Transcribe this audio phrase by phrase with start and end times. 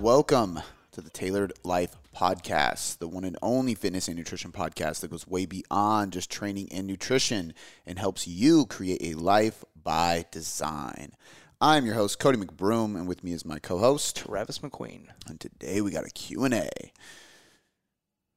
[0.00, 0.60] Welcome
[0.92, 5.26] to the Tailored Life Podcast, the one and only fitness and nutrition podcast that goes
[5.26, 7.52] way beyond just training and nutrition
[7.84, 11.14] and helps you create a life by design.
[11.60, 15.08] I'm your host, Cody McBroom, and with me is my co-host, Travis McQueen.
[15.26, 16.46] And today we got a Q&A.
[16.46, 16.70] And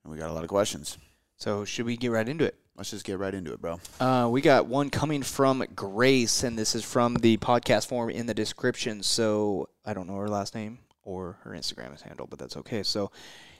[0.05, 0.97] we got a lot of questions.
[1.37, 2.55] So should we get right into it?
[2.75, 3.79] Let's just get right into it, bro.
[3.99, 8.25] Uh, we got one coming from Grace, and this is from the podcast form in
[8.25, 9.03] the description.
[9.03, 10.79] So I don't know her last name
[11.11, 12.83] or her Instagram handle, but that's okay.
[12.83, 13.11] So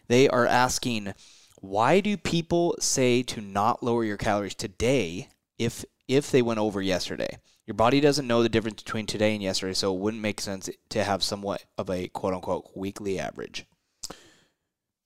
[0.08, 1.14] they are asking,
[1.60, 6.82] why do people say to not lower your calories today if if they went over
[6.82, 7.38] yesterday?
[7.68, 10.70] Your body doesn't know the difference between today and yesterday, so it wouldn't make sense
[10.90, 13.66] to have somewhat of a quote unquote weekly average.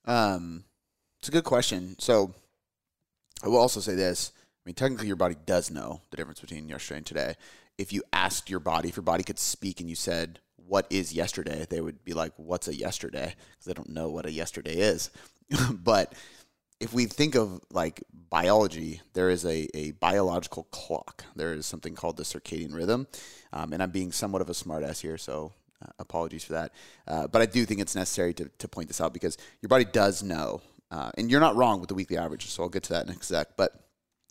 [0.04, 0.64] Um,
[1.18, 1.96] it's a good question.
[1.98, 2.34] So
[3.42, 4.32] I will also say this.
[4.36, 7.34] I mean, technically, your body does know the difference between yesterday and today.
[7.78, 11.12] If you asked your body, if your body could speak and you said, What is
[11.12, 11.66] yesterday?
[11.68, 13.34] they would be like, What's a yesterday?
[13.52, 15.10] Because they don't know what a yesterday is.
[15.70, 16.12] but
[16.80, 21.24] if we think of like biology, there is a, a biological clock.
[21.34, 23.06] There is something called the circadian rhythm.
[23.52, 26.72] Um, and I'm being somewhat of a smartass here, so uh, apologies for that.
[27.06, 29.84] Uh, but I do think it's necessary to, to point this out because your body
[29.84, 32.92] does know uh, and you're not wrong with the weekly average, so I'll get to
[32.92, 33.56] that in a sec.
[33.56, 33.85] But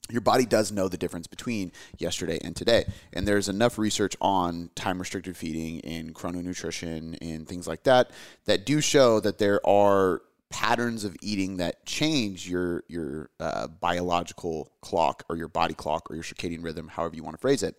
[0.10, 2.86] your body does know the difference between yesterday and today.
[3.14, 8.12] And there's enough research on time restricted feeding and chrononutrition and things like that
[8.46, 14.72] that do show that there are patterns of eating that change your your uh, biological
[14.82, 17.76] clock or your body clock or your circadian rhythm, however you want to phrase it.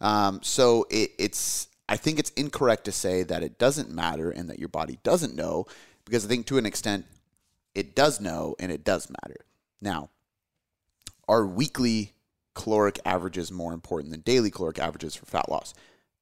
[0.00, 4.48] Um, so it, it's I think it's incorrect to say that it doesn't matter and
[4.48, 5.66] that your body doesn't know
[6.04, 7.04] because I think to an extent
[7.74, 9.44] it does know and it does matter.
[9.80, 10.10] Now,
[11.28, 12.12] are weekly
[12.54, 15.74] caloric averages more important than daily caloric averages for fat loss?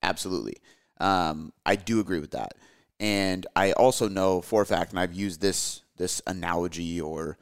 [0.02, 0.56] Absolutely.
[0.98, 2.54] Um, I do agree with that.
[2.98, 7.38] And I also know for a fact, and I've used this this analogy, or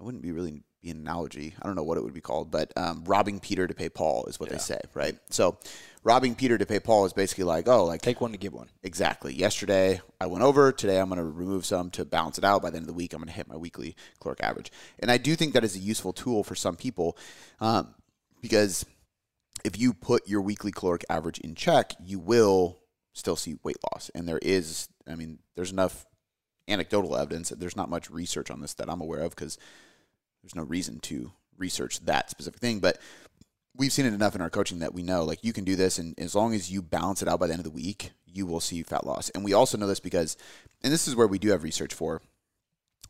[0.00, 1.54] I wouldn't be really be an analogy.
[1.60, 4.24] I don't know what it would be called, but um, robbing Peter to pay Paul
[4.26, 4.56] is what yeah.
[4.56, 5.16] they say, right?
[5.30, 5.58] So
[6.02, 8.68] robbing Peter to pay Paul is basically like, oh, like take one to give one.
[8.82, 9.34] Exactly.
[9.34, 10.72] Yesterday I went over.
[10.72, 12.62] Today I'm going to remove some to balance it out.
[12.62, 14.72] By the end of the week, I'm going to hit my weekly caloric average.
[14.98, 17.16] And I do think that is a useful tool for some people
[17.60, 17.94] um,
[18.40, 18.86] because
[19.64, 22.78] if you put your weekly caloric average in check, you will
[23.12, 24.10] still see weight loss.
[24.14, 26.06] And there is, I mean, there's enough
[26.68, 27.50] anecdotal evidence.
[27.50, 29.58] There's not much research on this that I'm aware of because
[30.42, 32.80] there's no reason to research that specific thing.
[32.80, 32.98] But
[33.76, 35.98] we've seen it enough in our coaching that we know like you can do this
[35.98, 38.44] and as long as you balance it out by the end of the week you
[38.44, 40.36] will see fat loss and we also know this because
[40.82, 42.20] and this is where we do have research for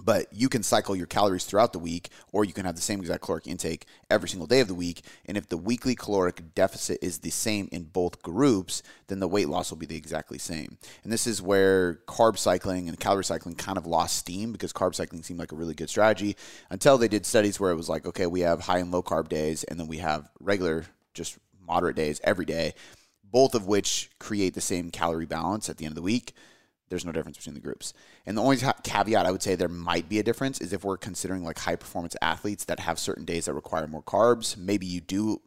[0.02, 3.00] but you can cycle your calories throughout the week or you can have the same
[3.00, 5.02] exact caloric intake every single day of the week.
[5.26, 9.48] And if the weekly caloric deficit is the same in both groups then the weight
[9.48, 10.78] loss will be the exactly same.
[11.04, 14.94] And this is where carb cycling and calorie cycling kind of lost steam because carb
[14.94, 16.36] cycling seemed like a really good strategy
[16.70, 19.28] until they did studies where it was like okay we have high and low carb
[19.28, 22.74] days and then we have regular just moderate days every day
[23.22, 26.34] both of which create the same calorie balance at the end of the week
[26.90, 27.94] there's no difference between the groups.
[28.26, 30.98] And the only caveat I would say there might be a difference is if we're
[30.98, 34.56] considering like high performance athletes that have certain days that require more carbs.
[34.56, 35.40] Maybe you do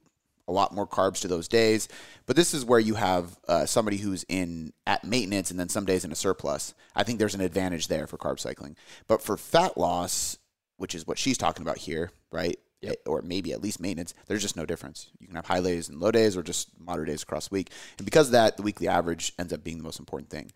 [0.48, 1.88] a lot more carbs to those days.
[2.26, 5.86] But this is where you have uh, somebody who's in at maintenance and then some
[5.86, 6.74] days in a surplus.
[6.96, 8.76] I think there's an advantage there for carb cycling.
[9.08, 10.38] But for fat loss,
[10.78, 12.58] which is what she's talking about here, right?
[12.84, 12.98] Yep.
[13.08, 15.08] Or maybe at least maintenance, there's just no difference.
[15.20, 17.72] You can have high days and low days or just moderate days across the week.
[17.98, 20.52] And because of that, the weekly average ends up being the most important thing.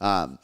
[0.00, 0.38] Um,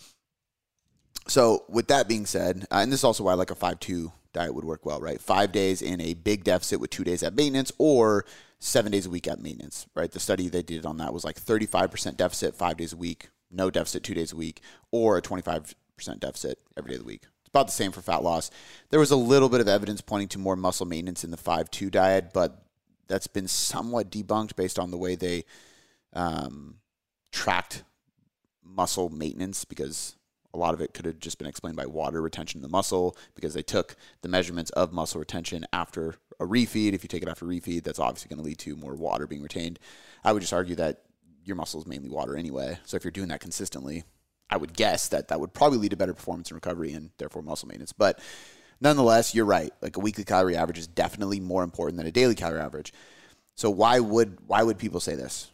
[1.29, 3.79] so with that being said, uh, and this is also why I like a five
[3.79, 5.21] two diet would work well, right?
[5.21, 8.25] Five days in a big deficit with two days at maintenance, or
[8.59, 10.11] seven days a week at maintenance, right?
[10.11, 13.71] The study they did on that was like 35% deficit five days a week, no
[13.71, 14.61] deficit two days a week,
[14.91, 15.75] or a 25%
[16.19, 17.23] deficit every day of the week.
[17.49, 18.51] It's about the same for fat loss.
[18.91, 21.71] There was a little bit of evidence pointing to more muscle maintenance in the five
[21.71, 22.63] two diet, but
[23.07, 25.47] that's been somewhat debunked based on the way they
[26.13, 26.75] um,
[27.33, 27.85] tracked
[28.63, 30.17] muscle maintenance because
[30.53, 33.17] a lot of it could have just been explained by water retention in the muscle
[33.35, 36.93] because they took the measurements of muscle retention after a refeed.
[36.93, 39.43] If you take it after refeed, that's obviously going to lead to more water being
[39.43, 39.79] retained.
[40.23, 41.01] I would just argue that
[41.45, 42.79] your muscle is mainly water anyway.
[42.85, 44.05] So if you're doing that consistently,
[44.51, 47.43] I would guess that that would probably lead to better performance and recovery and therefore
[47.43, 47.93] muscle maintenance.
[47.93, 48.21] But
[48.81, 49.73] nonetheless, you're right.
[49.83, 52.93] Like a weekly calorie average is definitely more important than a daily calorie average.
[53.55, 55.51] So why would why would people say this?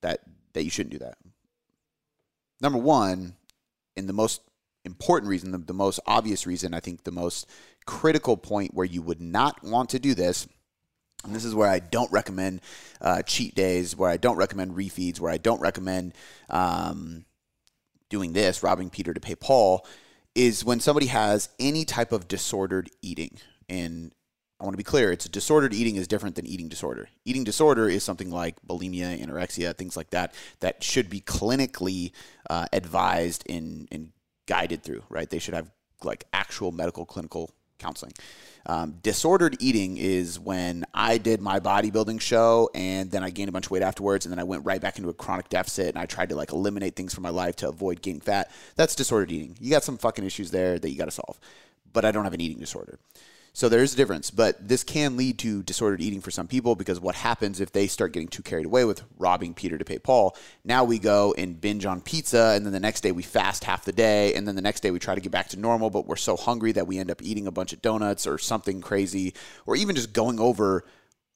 [0.00, 0.20] That
[0.54, 1.16] that you shouldn't do that?
[2.62, 3.34] number one,
[3.96, 4.40] and the most
[4.84, 7.48] important reason, the, the most obvious reason, I think the most
[7.84, 10.46] critical point where you would not want to do this
[11.24, 12.62] and this is where I don't recommend
[13.00, 16.14] uh, cheat days, where I don't recommend refeeds, where I don't recommend
[16.50, 17.24] um,
[18.12, 19.84] doing this, robbing Peter to pay Paul,
[20.34, 23.38] is when somebody has any type of disordered eating.
[23.68, 24.12] And
[24.60, 27.08] I want to be clear, it's disordered eating is different than eating disorder.
[27.24, 32.12] Eating disorder is something like bulimia, anorexia, things like that, that should be clinically
[32.48, 34.12] uh, advised and, and
[34.46, 35.28] guided through, right?
[35.28, 35.72] They should have
[36.04, 37.50] like actual medical clinical
[37.82, 38.12] counseling.
[38.64, 43.52] Um, disordered eating is when I did my bodybuilding show and then I gained a
[43.52, 45.98] bunch of weight afterwards and then I went right back into a chronic deficit and
[45.98, 48.52] I tried to like eliminate things from my life to avoid gaining fat.
[48.76, 49.56] That's disordered eating.
[49.60, 51.40] You got some fucking issues there that you got to solve.
[51.92, 52.98] But I don't have an eating disorder.
[53.54, 56.74] So there is a difference, but this can lead to disordered eating for some people
[56.74, 59.98] because what happens if they start getting too carried away with robbing Peter to pay
[59.98, 60.34] Paul?
[60.64, 63.84] Now we go and binge on pizza, and then the next day we fast half
[63.84, 66.06] the day, and then the next day we try to get back to normal, but
[66.06, 69.34] we're so hungry that we end up eating a bunch of donuts or something crazy,
[69.66, 70.86] or even just going over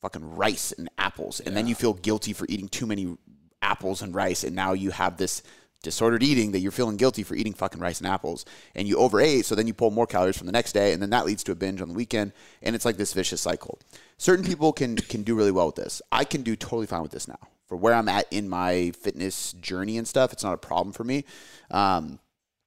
[0.00, 3.14] fucking rice and apples, and then you feel guilty for eating too many
[3.60, 5.42] apples and rice, and now you have this
[5.86, 8.44] disordered eating that you're feeling guilty for eating fucking rice and apples
[8.74, 11.10] and you overate so then you pull more calories from the next day and then
[11.10, 13.78] that leads to a binge on the weekend and it's like this vicious cycle.
[14.18, 16.02] Certain people can can do really well with this.
[16.10, 17.38] I can do totally fine with this now.
[17.68, 21.04] For where i'm at in my fitness journey and stuff it's not a problem for
[21.04, 21.24] me.
[21.70, 22.18] Um,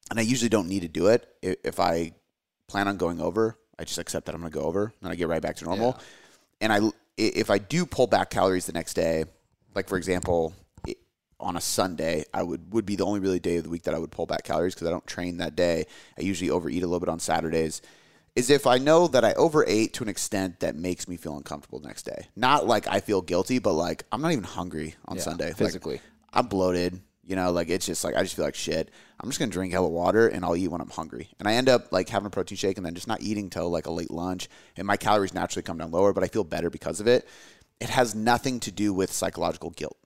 [0.09, 1.27] and i usually don't need to do it.
[1.41, 2.13] If i
[2.67, 5.15] plan on going over i just accept that i'm going to go over and i
[5.15, 5.99] get right back to normal.
[6.61, 6.79] And i
[7.17, 9.25] if i do pull back calories the next day
[9.75, 10.53] like for example
[11.39, 13.93] on a Sunday, I would would be the only really day of the week that
[13.93, 15.85] I would pull back calories because I don't train that day.
[16.17, 17.81] I usually overeat a little bit on Saturdays.
[18.35, 21.79] Is if I know that I overate to an extent that makes me feel uncomfortable
[21.79, 22.27] the next day.
[22.35, 25.47] Not like I feel guilty, but like I'm not even hungry on Yeah, Sunday.
[25.47, 26.01] Like, physically.
[26.31, 27.01] I'm bloated.
[27.25, 28.89] You know, like it's just like I just feel like shit.
[29.19, 31.29] I'm just gonna drink hella water and I'll eat when I'm hungry.
[31.39, 33.69] And I end up like having a protein shake and then just not eating till
[33.69, 34.49] like a late lunch.
[34.77, 37.27] And my calories naturally come down lower, but I feel better because of it.
[37.79, 39.97] It has nothing to do with psychological guilt.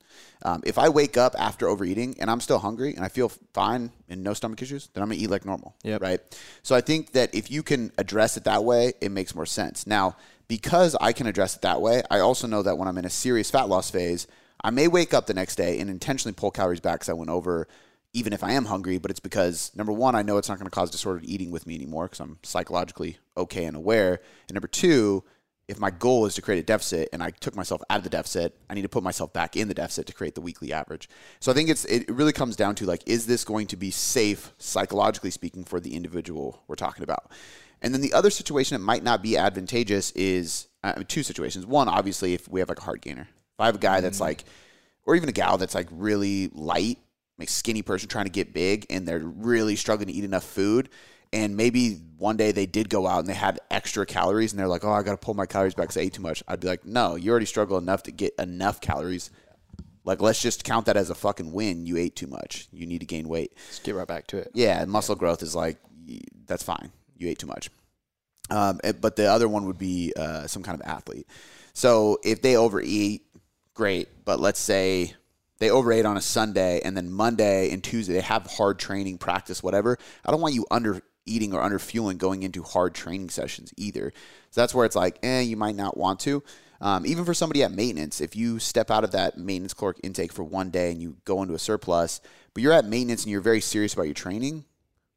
[0.44, 3.92] Um, if I wake up after overeating and I'm still hungry and I feel fine
[4.10, 5.76] and no stomach issues, then I'm gonna eat like normal.
[5.84, 6.02] Yep.
[6.02, 6.20] Right.
[6.64, 9.88] So I think that if you can address it that way, it makes more sense.
[9.88, 10.18] Now,
[10.48, 13.10] because I can address it that way, I also know that when I'm in a
[13.10, 14.28] serious fat loss phase,
[14.64, 17.30] I may wake up the next day and intentionally pull calories back because I went
[17.30, 17.68] over,
[18.14, 18.98] even if I am hungry.
[18.98, 21.68] But it's because number one, I know it's not going to cause disordered eating with
[21.68, 24.22] me anymore because I'm psychologically okay and aware.
[24.48, 25.24] And number two,
[25.68, 28.10] if my goal is to create a deficit and I took myself out of the
[28.10, 31.08] deficit, I need to put myself back in the deficit to create the weekly average.
[31.40, 33.90] So I think it's it really comes down to like, is this going to be
[33.90, 37.32] safe psychologically speaking for the individual we're talking about?
[37.82, 41.66] And then the other situation that might not be advantageous is uh, two situations.
[41.66, 44.22] One, obviously, if we have like a hard gainer, if I have a guy that's
[44.22, 44.46] like,
[45.06, 47.00] or even a gal that's like really light,
[47.38, 50.90] like skinny person trying to get big, and they're really struggling to eat enough food,
[51.34, 54.68] and maybe one day they did go out and they had extra calories, and they're
[54.68, 56.44] like, oh, I got to pull my calories back because I ate too much.
[56.48, 59.32] I'd be like, no, you already struggle enough to get enough calories.
[60.06, 61.86] Like, let's just count that as a fucking win.
[61.86, 62.68] You ate too much.
[62.72, 63.54] You need to gain weight.
[63.70, 64.52] Just get right back to it.
[64.54, 65.78] Yeah, and muscle growth is like
[66.46, 66.92] that's fine.
[67.18, 67.70] You ate too much.
[68.50, 71.28] Um, eh, but the other one would be uh, some kind of athlete.
[71.74, 73.24] So if they overeat,
[73.74, 74.10] great.
[74.26, 75.14] But let's say
[75.60, 79.64] they overate on a Sunday and then Monday and Tuesday they have hard training, practice,
[79.64, 79.98] whatever.
[80.26, 84.12] I don't want you under eating or under fueling going into hard training sessions either.
[84.52, 86.44] So that's where it's like, eh, you might not want to.
[86.82, 90.34] Um, even for somebody at maintenance, if you step out of that maintenance caloric intake
[90.34, 92.20] for one day and you go into a surplus,
[92.54, 94.66] but you're at maintenance and you're very serious about your training,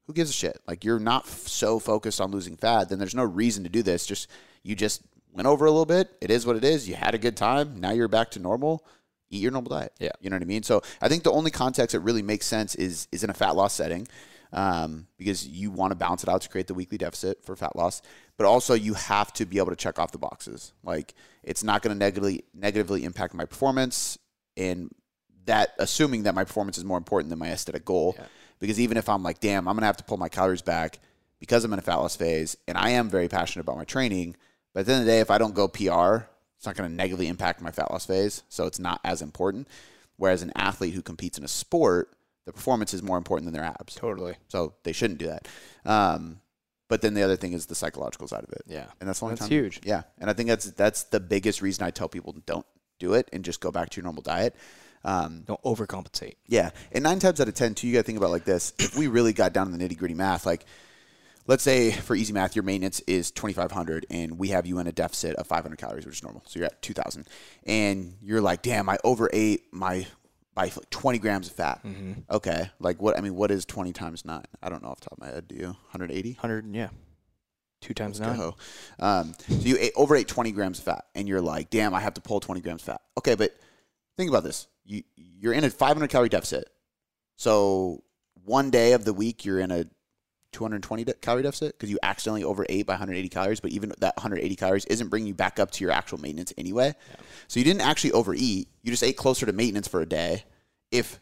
[0.06, 0.60] who gives a shit?
[0.68, 3.82] Like you're not f- so focused on losing fat, then there's no reason to do
[3.82, 4.06] this.
[4.06, 4.28] Just
[4.62, 6.16] you just went over a little bit.
[6.20, 6.88] It is what it is.
[6.88, 7.80] You had a good time.
[7.80, 8.86] Now you're back to normal.
[9.30, 9.92] Eat your normal diet.
[9.98, 10.12] Yeah.
[10.20, 10.62] you know what I mean.
[10.62, 13.56] So I think the only context that really makes sense is is in a fat
[13.56, 14.06] loss setting,
[14.52, 17.76] um, because you want to balance it out to create the weekly deficit for fat
[17.76, 18.02] loss.
[18.36, 20.72] But also you have to be able to check off the boxes.
[20.82, 24.18] Like it's not going to negatively negatively impact my performance,
[24.56, 24.90] and
[25.46, 28.14] that assuming that my performance is more important than my aesthetic goal.
[28.18, 28.26] Yeah.
[28.58, 30.98] Because even if I'm like, damn, I'm gonna have to pull my calories back
[31.38, 34.36] because I'm in a fat loss phase, and I am very passionate about my training.
[34.72, 36.26] But at the end of the day, if I don't go PR,
[36.56, 39.68] it's not gonna negatively impact my fat loss phase, so it's not as important.
[40.16, 42.15] Whereas an athlete who competes in a sport,
[42.46, 44.36] the performance is more important than their abs, Totally.
[44.48, 45.46] so they shouldn't do that.
[45.84, 46.40] Um,
[46.88, 48.86] but then the other thing is the psychological side of it, Yeah.
[49.00, 49.80] and that's the only That's time- huge.
[49.84, 52.66] Yeah, and I think that's that's the biggest reason I tell people don't
[52.98, 54.54] do it and just go back to your normal diet.
[55.04, 56.34] Um, Don't overcompensate.
[56.48, 58.72] yeah, and nine times out of ten, too, you got to think about like this:
[58.78, 60.64] if we really got down to the nitty gritty math, like
[61.46, 64.78] let's say for easy math, your maintenance is twenty five hundred, and we have you
[64.78, 67.26] in a deficit of five hundred calories, which is normal, so you're at two thousand,
[67.66, 70.06] and you're like, damn, I overate my
[70.56, 71.84] by like twenty grams of fat.
[72.28, 73.16] Okay, like what?
[73.16, 74.42] I mean, what is twenty times nine?
[74.60, 75.46] I don't know off the top of my head.
[75.46, 75.66] Do you?
[75.66, 76.32] One hundred eighty?
[76.32, 76.88] 100, yeah.
[77.82, 78.36] Two times nine.
[78.36, 78.56] Go.
[78.98, 82.14] Um, so you ate, overate 20 grams of fat, and you're like, damn, I have
[82.14, 83.02] to pull 20 grams of fat.
[83.18, 83.54] Okay, but
[84.16, 84.66] think about this.
[84.84, 86.68] You, you're in a 500 calorie deficit.
[87.36, 88.02] So
[88.44, 89.84] one day of the week you're in a
[90.52, 94.56] 220 de- calorie deficit because you accidentally overate by 180 calories, but even that 180
[94.56, 96.94] calories isn't bringing you back up to your actual maintenance anyway.
[97.48, 98.68] So you didn't actually overeat.
[98.82, 100.44] You just ate closer to maintenance for a day.
[100.90, 101.20] If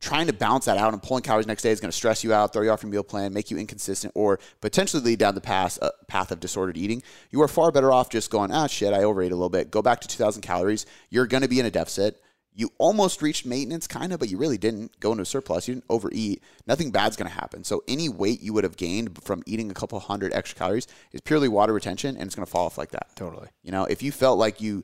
[0.00, 2.32] trying to balance that out and pulling calories next day is going to stress you
[2.32, 5.40] out, throw you off your meal plan, make you inconsistent, or potentially lead down the
[5.40, 8.92] path, uh, path of disordered eating, you are far better off just going, ah, shit,
[8.92, 9.70] I overate a little bit.
[9.70, 10.86] Go back to 2,000 calories.
[11.10, 12.20] You're going to be in a deficit.
[12.58, 15.68] You almost reached maintenance, kind of, but you really didn't go into a surplus.
[15.68, 16.42] You didn't overeat.
[16.66, 17.62] Nothing bad's going to happen.
[17.62, 21.20] So any weight you would have gained from eating a couple hundred extra calories is
[21.20, 23.14] purely water retention, and it's going to fall off like that.
[23.14, 23.46] Totally.
[23.62, 24.82] You know, if you felt like you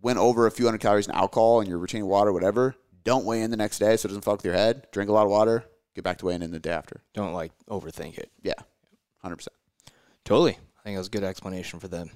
[0.00, 3.42] went over a few hundred calories in alcohol and you're retaining water, whatever, don't weigh
[3.42, 4.86] in the next day so it doesn't fuck with your head.
[4.92, 5.64] Drink a lot of water.
[5.96, 7.02] Get back to weighing in the day after.
[7.14, 8.30] Don't like overthink it.
[8.44, 8.52] Yeah,
[9.22, 9.56] hundred percent.
[10.24, 10.52] Totally.
[10.52, 12.10] I think that was a good explanation for them.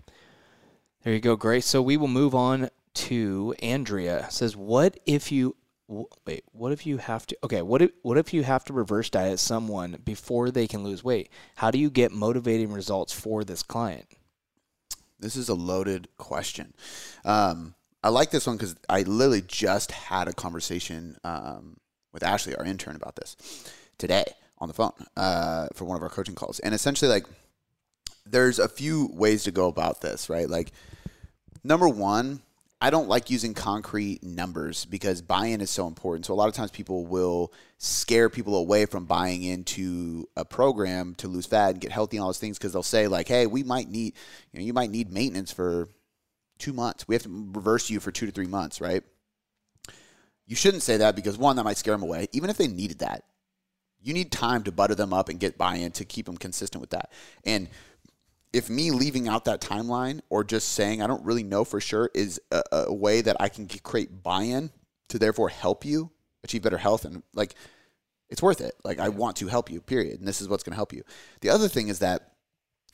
[1.02, 1.66] There you go, Grace.
[1.66, 4.26] So we will move on to Andrea.
[4.30, 5.56] Says, "What if you
[5.88, 6.44] wait?
[6.52, 7.38] What if you have to?
[7.44, 11.04] Okay, what if what if you have to reverse diet someone before they can lose
[11.04, 11.30] weight?
[11.56, 14.06] How do you get motivating results for this client?"
[15.18, 16.74] This is a loaded question.
[17.24, 21.76] Um, I like this one because I literally just had a conversation um,
[22.12, 23.36] with Ashley, our intern, about this
[23.98, 24.24] today
[24.58, 26.58] on the phone uh, for one of our coaching calls.
[26.58, 27.26] And essentially, like,
[28.26, 30.48] there's a few ways to go about this, right?
[30.50, 30.72] Like,
[31.62, 32.42] number one,
[32.82, 36.26] I don't like using concrete numbers because buy-in is so important.
[36.26, 41.14] So a lot of times people will scare people away from buying into a program
[41.18, 43.46] to lose fat and get healthy and all those things because they'll say like, "Hey,
[43.46, 44.14] we might need,
[44.50, 45.90] you know, you might need maintenance for
[46.58, 47.06] two months.
[47.06, 49.04] We have to reverse you for two to three months, right?"
[50.48, 52.26] You shouldn't say that because one, that might scare them away.
[52.32, 53.22] Even if they needed that,
[54.00, 56.90] you need time to butter them up and get buy-in to keep them consistent with
[56.90, 57.12] that.
[57.44, 57.68] And
[58.52, 62.10] if me leaving out that timeline or just saying I don't really know for sure
[62.14, 64.70] is a, a way that I can create buy-in
[65.08, 66.10] to therefore help you
[66.44, 67.54] achieve better health and like
[68.28, 68.74] it's worth it.
[68.82, 70.18] Like I want to help you, period.
[70.18, 71.02] And this is what's going to help you.
[71.42, 72.32] The other thing is that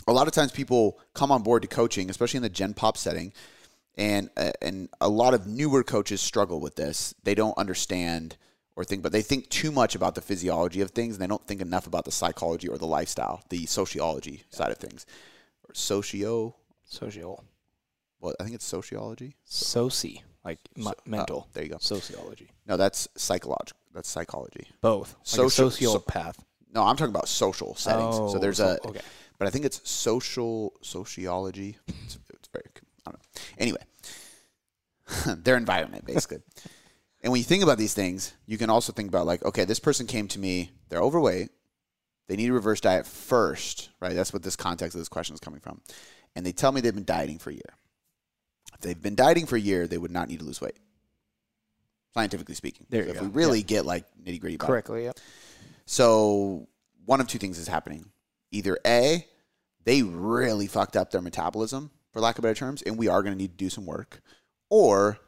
[0.08, 2.96] a lot of times people come on board to coaching, especially in the Gen Pop
[2.96, 3.32] setting,
[3.96, 7.14] and uh, and a lot of newer coaches struggle with this.
[7.22, 8.36] They don't understand
[8.74, 11.46] or think, but they think too much about the physiology of things, and they don't
[11.46, 15.04] think enough about the psychology or the lifestyle, the sociology side of things
[15.68, 16.54] or socio.
[16.84, 17.44] Social,
[18.18, 19.36] Well, I think it's sociology.
[19.46, 21.48] soci, like So- oh, mental.
[21.52, 21.76] there you go.
[21.78, 22.50] Sociology.
[22.66, 23.78] No, that's psychological.
[23.92, 24.68] That's psychology.
[24.80, 25.14] Both.
[25.18, 26.36] Like Social- a sociopath.
[26.74, 28.16] No, I'm talking about social settings.
[28.16, 29.00] so Oh, there's so- a, okay.
[29.38, 31.76] but I think it's social sociology.
[31.88, 32.64] It's, it's very,
[33.06, 33.42] I don't know.
[33.58, 33.82] Anyway,
[35.26, 36.38] their environment basically.
[37.22, 39.78] and when you think about these things, you can also think about like, okay, this
[39.78, 41.50] person came to me, they're overweight,
[42.28, 44.14] they need a reverse diet first, right?
[44.14, 45.80] That's what this context of this question is coming from,
[46.36, 47.74] and they tell me they've been dieting for a year.
[48.74, 50.76] If they've been dieting for a year, they would not need to lose weight.
[52.14, 53.22] Scientifically speaking, There So if go.
[53.24, 55.04] we really get like nitty gritty, Correctly.
[55.04, 55.18] Yep.
[55.86, 56.68] so
[57.04, 58.06] one of two things is happening.
[58.50, 59.26] Either A,
[59.84, 63.34] they really fucked up their metabolism, for lack of better terms, and we are going
[63.34, 64.20] to need to do some work.
[64.70, 65.18] Or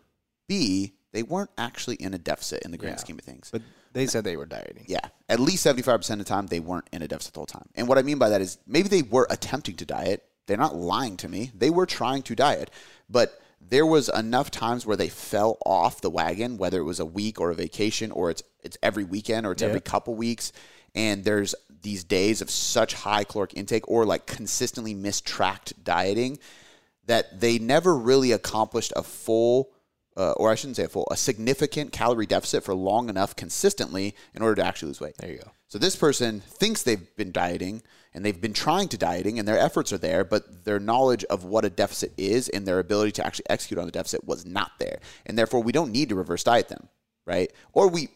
[0.49, 3.01] B, they weren't actually in a deficit in the grand Yeah.
[3.01, 3.49] scheme of things.
[3.53, 4.85] But they said they were dieting.
[4.89, 7.69] Yeah, at least 75% of the time, they weren't in a deficit the whole time.
[7.75, 10.25] And what I mean by that is maybe they were attempting to diet.
[10.47, 11.51] They're not lying to me.
[11.55, 12.71] They were trying to diet.
[13.09, 17.05] But there was enough times where they fell off the wagon, whether it was a
[17.07, 19.69] week or a vacation or it's it's every weekend or it's Yeah.
[19.69, 20.53] every couple weeks.
[20.95, 26.39] And there's these days of such high caloric intake or like consistently mistracked dieting
[27.07, 29.71] that they never really accomplished a full,
[30.17, 34.15] uh, or I shouldn't say a full, a significant calorie deficit for long enough consistently
[34.35, 35.17] in order to actually lose weight.
[35.19, 35.53] There you go.
[35.69, 39.59] So this person thinks they've been dieting and they've been trying to dieting and their
[39.59, 43.27] efforts are there, but their knowledge of what a deficit is and their ability to
[43.27, 44.99] actually execute on the deficit was not there.
[45.27, 46.89] And therefore we don't need to reverse diet them,
[47.25, 47.53] right?
[47.73, 48.09] Or we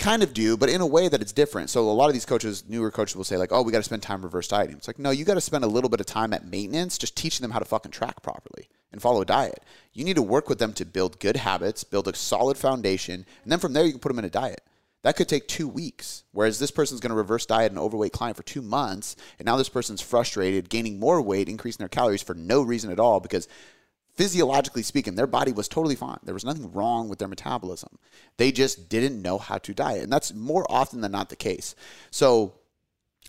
[0.00, 1.70] kind of do, but in a way that it's different.
[1.70, 3.84] So a lot of these coaches, newer coaches will say like, "Oh, we got to
[3.84, 6.06] spend time reverse dieting." It's like, "No, you got to spend a little bit of
[6.06, 9.64] time at maintenance just teaching them how to fucking track properly and follow a diet.
[9.92, 13.50] You need to work with them to build good habits, build a solid foundation, and
[13.50, 14.62] then from there you can put them in a diet.
[15.02, 16.22] That could take 2 weeks.
[16.30, 19.56] Whereas this person's going to reverse diet an overweight client for 2 months, and now
[19.56, 23.48] this person's frustrated, gaining more weight, increasing their calories for no reason at all because
[24.14, 26.18] physiologically speaking, their body was totally fine.
[26.22, 27.98] There was nothing wrong with their metabolism.
[28.36, 30.02] They just didn't know how to diet.
[30.02, 31.74] And that's more often than not the case.
[32.10, 32.52] So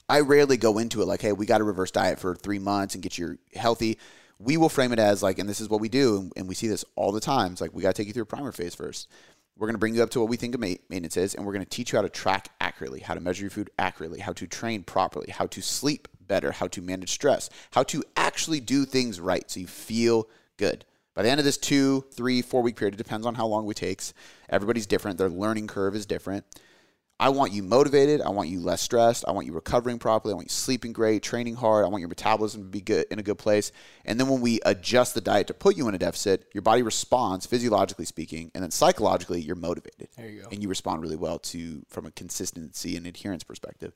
[0.10, 2.96] I rarely go into it like, hey, we got to reverse diet for three months
[2.96, 3.98] and get you healthy.
[4.40, 6.68] We will frame it as like, and this is what we do, and, we see
[6.68, 7.54] this all the time.
[7.54, 9.10] It's like, we got to take you through a primer phase first.
[9.56, 11.54] We're going to bring you up to what we think of maintenance is, and we're
[11.54, 14.34] going to teach you how to track accurately, how to measure your food accurately, how
[14.34, 18.86] to train properly, how to sleep better, how to manage stress, how to actually do
[18.86, 20.86] things right so you feel good.
[21.14, 23.70] By the end of this two, three, four week period, it depends on how long
[23.70, 24.14] it takes.
[24.50, 25.20] Everybody's different.
[25.20, 26.46] Their learning curve is different.
[27.24, 28.20] I want you motivated.
[28.20, 29.24] I want you less stressed.
[29.26, 30.34] I want you recovering properly.
[30.34, 31.86] I want you sleeping great, training hard.
[31.86, 33.72] I want your metabolism to be good in a good place.
[34.04, 36.82] And then when we adjust the diet to put you in a deficit, your body
[36.82, 40.10] responds physiologically speaking, and then psychologically you're motivated.
[40.18, 40.50] There you go.
[40.52, 43.94] And you respond really well to from a consistency and adherence perspective.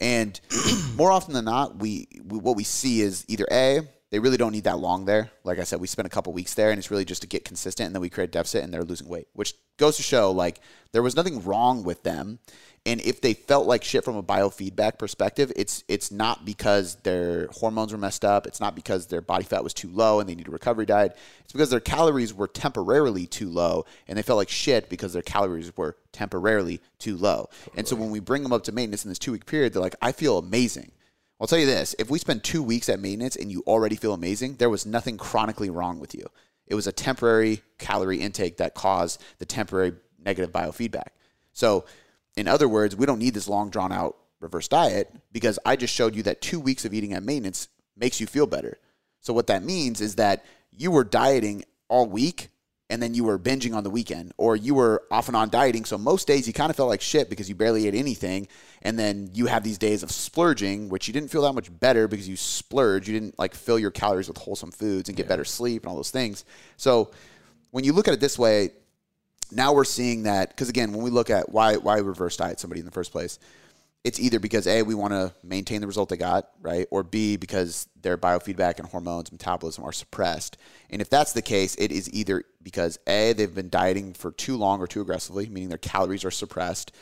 [0.00, 0.40] And
[0.96, 4.52] more often than not, we, we what we see is either a they really don't
[4.52, 5.30] need that long there.
[5.42, 7.44] Like I said, we spent a couple weeks there, and it's really just to get
[7.44, 10.30] consistent, and then we create a deficit, and they're losing weight, which goes to show
[10.30, 10.60] like
[10.92, 12.38] there was nothing wrong with them.
[12.86, 17.48] And if they felt like shit from a biofeedback perspective, it's it's not because their
[17.48, 18.46] hormones were messed up.
[18.46, 21.16] It's not because their body fat was too low and they need a recovery diet.
[21.40, 25.22] It's because their calories were temporarily too low and they felt like shit because their
[25.22, 27.50] calories were temporarily too low.
[27.76, 29.82] And so when we bring them up to maintenance in this two week period, they're
[29.82, 30.92] like, I feel amazing.
[31.40, 34.14] I'll tell you this if we spend two weeks at maintenance and you already feel
[34.14, 36.26] amazing, there was nothing chronically wrong with you.
[36.66, 39.92] It was a temporary calorie intake that caused the temporary
[40.24, 41.08] negative biofeedback.
[41.52, 41.84] So,
[42.36, 45.94] in other words, we don't need this long drawn out reverse diet because I just
[45.94, 48.78] showed you that two weeks of eating at maintenance makes you feel better.
[49.20, 52.48] So, what that means is that you were dieting all week
[52.88, 55.84] and then you were binging on the weekend, or you were off and on dieting.
[55.84, 58.46] So most days you kind of felt like shit because you barely ate anything,
[58.82, 62.06] and then you have these days of splurging, which you didn't feel that much better
[62.06, 63.08] because you splurged.
[63.08, 65.96] You didn't like fill your calories with wholesome foods and get better sleep and all
[65.96, 66.44] those things.
[66.76, 67.10] So
[67.72, 68.70] when you look at it this way,
[69.50, 72.80] now we're seeing that because again, when we look at why why reverse diet somebody
[72.80, 73.38] in the first place,
[74.04, 77.36] it's either because a we want to maintain the result they got right or b
[77.36, 80.56] because their biofeedback and hormones metabolism are suppressed.
[80.90, 84.56] And if that's the case it is either because a they've been dieting for too
[84.56, 86.92] long or too aggressively meaning their calories are suppressed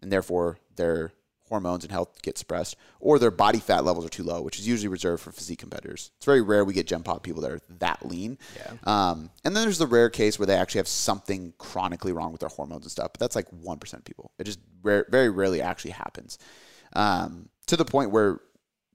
[0.00, 1.12] and therefore their
[1.48, 4.66] hormones and health get suppressed or their body fat levels are too low which is
[4.66, 7.60] usually reserved for physique competitors it's very rare we get gen pop people that are
[7.78, 8.72] that lean Yeah.
[8.84, 12.40] um, and then there's the rare case where they actually have something chronically wrong with
[12.40, 14.32] their hormones and stuff, but that's like 1% of people.
[14.38, 16.38] It just rare, very rarely actually happens
[16.94, 18.40] um, to the point where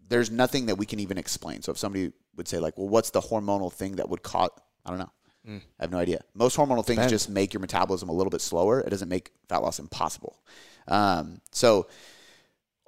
[0.10, 1.62] there's nothing that we can even explain.
[1.62, 4.50] So if somebody would say, like, well, what's the hormonal thing that would cause,
[4.86, 5.12] I don't know.
[5.48, 6.22] I have no idea.
[6.36, 7.12] Most hormonal things Depends.
[7.12, 8.80] just make your metabolism a little bit slower.
[8.82, 10.40] It doesn't make fat loss impossible.
[10.88, 11.88] Um, so,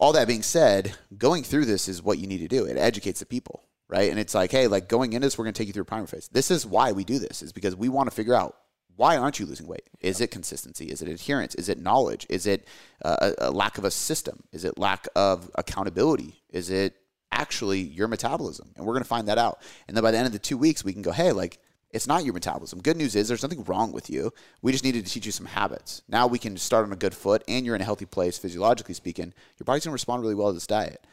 [0.03, 2.65] all that being said, going through this is what you need to do.
[2.65, 4.11] It educates the people, right?
[4.11, 5.85] And it's like, hey, like going into this, we're going to take you through a
[5.85, 6.27] primer phase.
[6.29, 8.57] This is why we do this, is because we want to figure out
[8.97, 9.89] why aren't you losing weight?
[10.01, 10.87] Is it consistency?
[10.87, 11.55] Is it adherence?
[11.55, 12.27] Is it knowledge?
[12.29, 12.67] Is it
[13.05, 14.43] uh, a, lack of a system?
[14.51, 16.43] Is it lack of accountability?
[16.49, 16.95] Is it
[17.31, 18.73] actually your metabolism?
[18.75, 19.61] And we're going to find that out.
[19.87, 21.59] And then by the end of the two weeks, we can go, hey, like
[21.93, 22.81] it's not your metabolism.
[22.81, 24.33] Good news is there's nothing wrong with you.
[24.63, 26.01] We just needed to teach you some habits.
[26.09, 28.95] Now we can start on a good foot and you're in a healthy place, physiologically
[28.95, 29.31] speaking.
[29.59, 31.05] Your body's going to respond really well to this diet.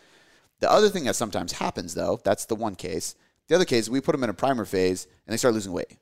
[0.61, 3.15] The other thing that sometimes happens, though, that's the one case.
[3.49, 5.99] The other case, we put them in a primer phase and they start losing weight.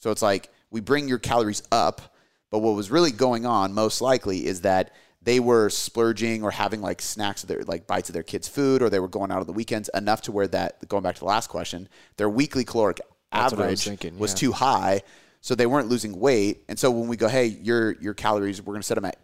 [0.00, 2.14] So it's like we bring your calories up,
[2.50, 6.82] but what was really going on most likely is that they were splurging or having
[6.82, 9.40] like snacks of their like bites of their kids' food, or they were going out
[9.40, 11.88] on the weekends enough to where that going back to the last question,
[12.18, 13.00] their weekly caloric
[13.34, 14.36] That's what was average was yeah.
[14.36, 15.02] too high,
[15.40, 16.64] so they weren't losing weight.
[16.68, 19.18] And so when we go, hey, your your calories, we're gonna set them at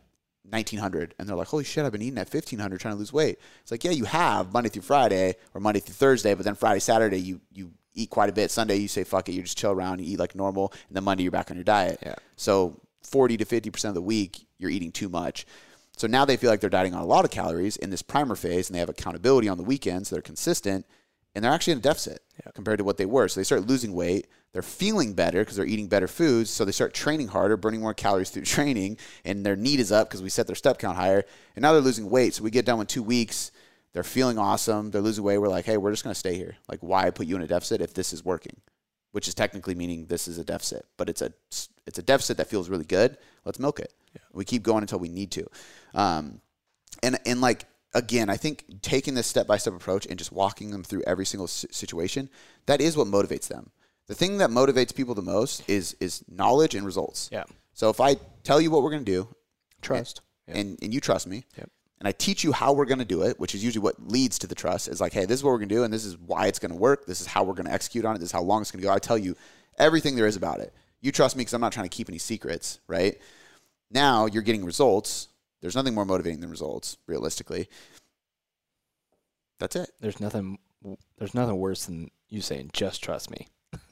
[0.50, 3.38] 1900 and they're like holy shit i've been eating at 1500 trying to lose weight
[3.62, 6.80] it's like yeah you have monday through friday or monday through thursday but then friday
[6.80, 9.70] saturday you you eat quite a bit sunday you say fuck it you just chill
[9.70, 12.16] around you eat like normal and then monday you're back on your diet Yeah.
[12.36, 15.46] so 40 to 50% of the week you're eating too much
[15.96, 18.34] so now they feel like they're dieting on a lot of calories in this primer
[18.34, 20.84] phase and they have accountability on the weekends so they're consistent
[21.34, 22.22] and they're actually in a deficit
[22.54, 23.28] compared to what they were.
[23.28, 24.26] So they start losing weight.
[24.52, 26.50] They're feeling better because they're eating better foods.
[26.50, 30.08] So they start training harder, burning more calories through training, and their need is up
[30.08, 31.24] because we set their step count higher.
[31.54, 32.34] And now they're losing weight.
[32.34, 33.52] So we get done with two weeks.
[33.92, 34.90] They're feeling awesome.
[34.90, 35.38] They're losing weight.
[35.38, 36.56] We're like, hey, we're just going to stay here.
[36.68, 38.56] Like, why put you in a deficit if this is working?
[39.12, 41.32] Which is technically meaning this is a deficit, but it's a
[41.84, 43.18] it's a deficit that feels really good.
[43.44, 43.92] Let's milk it.
[44.32, 45.46] We keep going until we need to.
[45.94, 46.40] Um,
[47.02, 47.64] and and like
[47.94, 51.26] again, I think taking this step by step approach and just walking them through every
[51.26, 52.28] single situation,
[52.66, 53.70] that is what motivates them.
[54.06, 57.28] The thing that motivates people the most is is knowledge and results.
[57.32, 57.44] Yeah.
[57.74, 59.28] So if I tell you what we're going to do,
[59.82, 60.20] Trust.
[60.48, 61.70] and, and and you trust me, Yep.
[62.00, 64.38] and I teach you how we're going to do it, which is usually what leads
[64.40, 64.88] to the trust.
[64.88, 66.58] Is like, hey, this is what we're going to do, and this is why it's
[66.58, 67.06] going to work.
[67.06, 68.18] This is how we're going to execute on it.
[68.18, 68.92] This is how long it's going to go.
[68.92, 69.36] I tell you
[69.78, 70.72] everything there is about it.
[71.00, 73.16] You trust me because I'm not trying to keep any secrets, right?
[73.90, 75.28] Now you're getting results.
[75.60, 77.68] There's nothing more motivating than results, realistically.
[79.58, 79.90] That's it.
[80.00, 80.58] There's nothing.
[81.18, 83.48] There's nothing worse than you saying just trust me.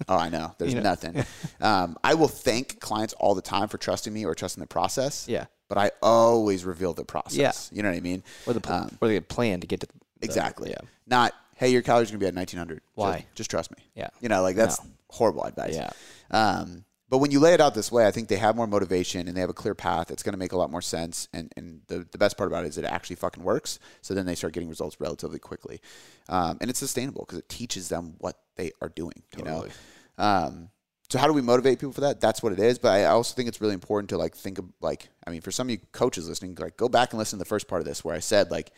[0.09, 0.55] Oh, I know.
[0.59, 0.91] There's You know.
[0.91, 1.25] nothing.
[1.61, 5.27] um, I will thank clients all the time for trusting me or trusting the process.
[5.29, 5.47] Yeah.
[5.69, 7.37] But I always reveal the process.
[7.71, 7.77] Yeah.
[7.77, 8.23] You know what I mean?
[8.47, 10.71] Or the pl- Um, or the plan to get to the, Exactly.
[10.71, 10.79] Yeah.
[11.07, 12.81] Not, hey, your calories are going to be at 1900.
[12.95, 13.17] Why?
[13.19, 13.85] Just, just trust me.
[13.95, 14.09] Yeah.
[14.21, 14.91] You know, like that's No.
[15.11, 15.75] horrible advice.
[15.77, 15.91] Yeah.
[16.31, 19.29] Um, but when you lay it out this way, I think they have more motivation
[19.29, 20.11] and they have a clear path.
[20.11, 21.29] It's going to make a lot more sense.
[21.33, 23.79] And, and the, the best part about it is it actually fucking works.
[24.03, 25.81] So then they start getting results relatively quickly.
[26.29, 29.71] Um, and it's sustainable because it teaches them what they are doing, you Totally.
[30.19, 30.25] know?
[30.25, 30.71] Um,
[31.09, 32.21] so how do we motivate people for that?
[32.21, 32.79] That's what it is.
[32.79, 35.51] But I also think it's really important to like think of like, I mean, for
[35.51, 37.87] some of you coaches listening, like go back and listen to the first part of
[37.87, 38.73] this where I said like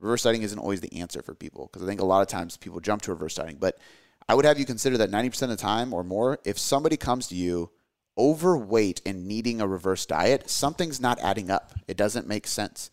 [0.00, 2.56] reverse dieting isn't always the answer for people because I think a lot of times
[2.56, 3.58] people jump to reverse dieting.
[3.60, 3.78] But
[4.28, 7.26] I would have you consider that 90% of the time or more, if somebody comes
[7.28, 7.70] to you
[8.16, 11.72] overweight and needing a reverse diet, something's not adding up.
[11.88, 12.90] It doesn't make sense,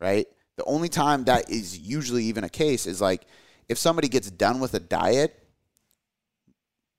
[0.00, 0.26] right?
[0.56, 3.26] The only time that is usually even a case is like
[3.68, 5.42] if somebody gets done with a diet,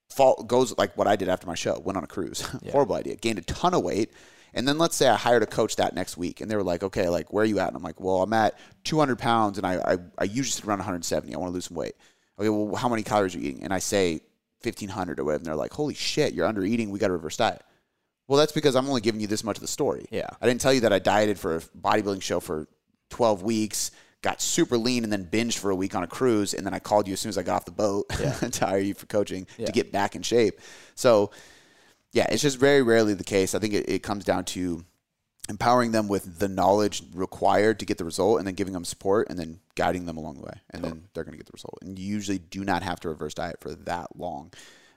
[0.09, 2.41] fall goes like what I did after my show, went on a cruise.
[2.71, 3.15] Horrible idea.
[3.15, 4.11] Gained a ton of weight.
[4.53, 6.83] And then let's say I hired a coach that next week and they were like,
[6.83, 7.67] okay, like where are you at?
[7.67, 10.79] And I'm like, well, I'm at 200 pounds and I, I, I usually sit around
[10.79, 11.33] 170.
[11.33, 11.95] I want to lose some weight.
[12.39, 13.63] Okay, well, how many calories are you eating?
[13.63, 14.21] And I say
[14.63, 15.39] 1500 or whatever.
[15.39, 16.89] And they're like, holy shit, you're under eating.
[16.91, 17.61] We got to reverse diet.
[18.27, 20.05] Well, that's because I'm only giving you this much of the story.
[20.11, 20.27] Yeah.
[20.41, 22.67] I didn't tell you that I dieted for a bodybuilding show for
[23.09, 26.53] 12 weeks, got super lean, and then binged for a week on a cruise.
[26.53, 28.09] And then I called you as soon as I got off the boat
[28.51, 29.67] to hire you for coaching Yeah.
[29.67, 30.59] to get back in shape.
[30.95, 31.31] So,
[32.11, 33.55] yeah, it's just very rarely the case.
[33.55, 34.83] I think it, it comes down to
[35.49, 39.29] empowering them with the knowledge required to get the result and then giving them support
[39.29, 40.61] and then guiding them along the way.
[40.71, 41.77] And then they're going to get the result.
[41.81, 44.51] And you usually do not have to reverse diet for that long.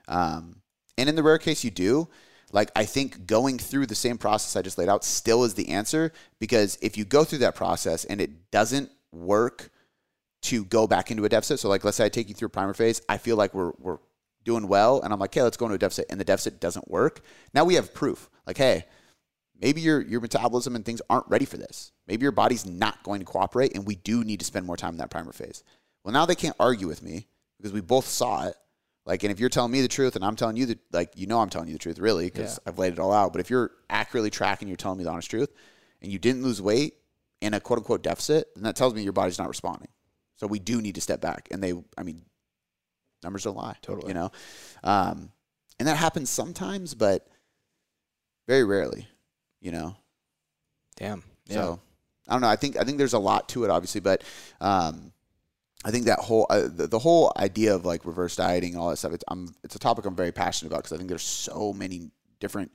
[0.07, 0.57] Um,
[0.97, 2.09] and in the rare case you do,
[2.51, 5.69] like I think going through the same process I just laid out still is the
[5.69, 9.71] answer because if you go through that process and it doesn't work
[10.43, 12.49] to go back into a deficit, so like let's say I take you through a
[12.49, 13.99] primer phase, I feel like we're we're
[14.43, 16.89] doing well and I'm like, "Okay, let's go into a deficit." And the deficit doesn't
[16.89, 17.21] work.
[17.53, 18.29] Now we have proof.
[18.45, 18.85] Like, "Hey,
[19.61, 21.91] maybe your your metabolism and things aren't ready for this.
[22.07, 24.95] Maybe your body's not going to cooperate and we do need to spend more time
[24.95, 25.63] in that primer phase."
[26.03, 28.55] Well, now they can't argue with me because we both saw it.
[29.05, 31.25] Like, and if you're telling me the truth and I'm telling you that, like, you
[31.27, 32.69] know, I'm telling you the truth, really, because Yeah.
[32.69, 33.31] I've laid it all out.
[33.33, 35.49] But if you're accurately tracking, you're telling me the honest truth,
[36.01, 36.95] and you didn't lose weight
[37.39, 39.87] in a quote unquote deficit, then that tells me your body's not responding.
[40.37, 41.47] So we do need to step back.
[41.51, 42.23] And they, I mean,
[43.23, 43.75] numbers don't lie.
[43.81, 44.09] Totally.
[44.09, 44.31] You know,
[44.83, 45.31] um,
[45.79, 47.27] and that happens sometimes, but
[48.47, 49.07] very rarely.
[49.61, 49.95] You know,
[50.95, 51.23] Damn.
[51.47, 51.55] Yeah.
[51.55, 51.79] so
[52.27, 52.47] I don't know.
[52.47, 54.23] I think I think there's a lot to it, obviously, but
[54.59, 55.11] um,
[55.83, 58.89] I think that whole uh, the, the whole idea of like reverse dieting and all
[58.89, 59.13] that stuff.
[59.13, 62.11] It's, I'm, it's a topic I'm very passionate about because I think there's so many
[62.39, 62.71] different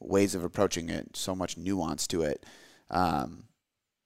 [0.00, 2.44] ways of approaching it, so much nuance to it,
[2.90, 3.44] um,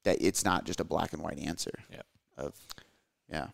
[0.04, 1.72] that it's not just a black and white answer.
[1.90, 2.02] Yeah.
[2.36, 2.54] Of
[3.28, 3.46] yeah.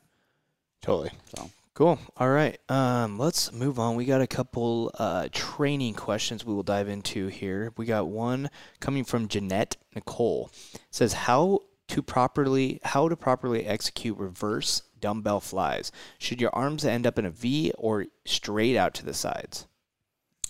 [0.83, 1.11] Totally.
[1.37, 1.99] So Cool.
[2.17, 2.59] All right.
[2.69, 3.95] Um, let's move on.
[3.95, 7.73] We got a couple uh, training questions we will dive into here.
[7.77, 10.51] We got one coming from Jeanette Nicole.
[10.75, 15.93] It says how to properly how to properly execute reverse dumbbell flies.
[16.19, 19.67] Should your arms end up in a V or straight out to the sides?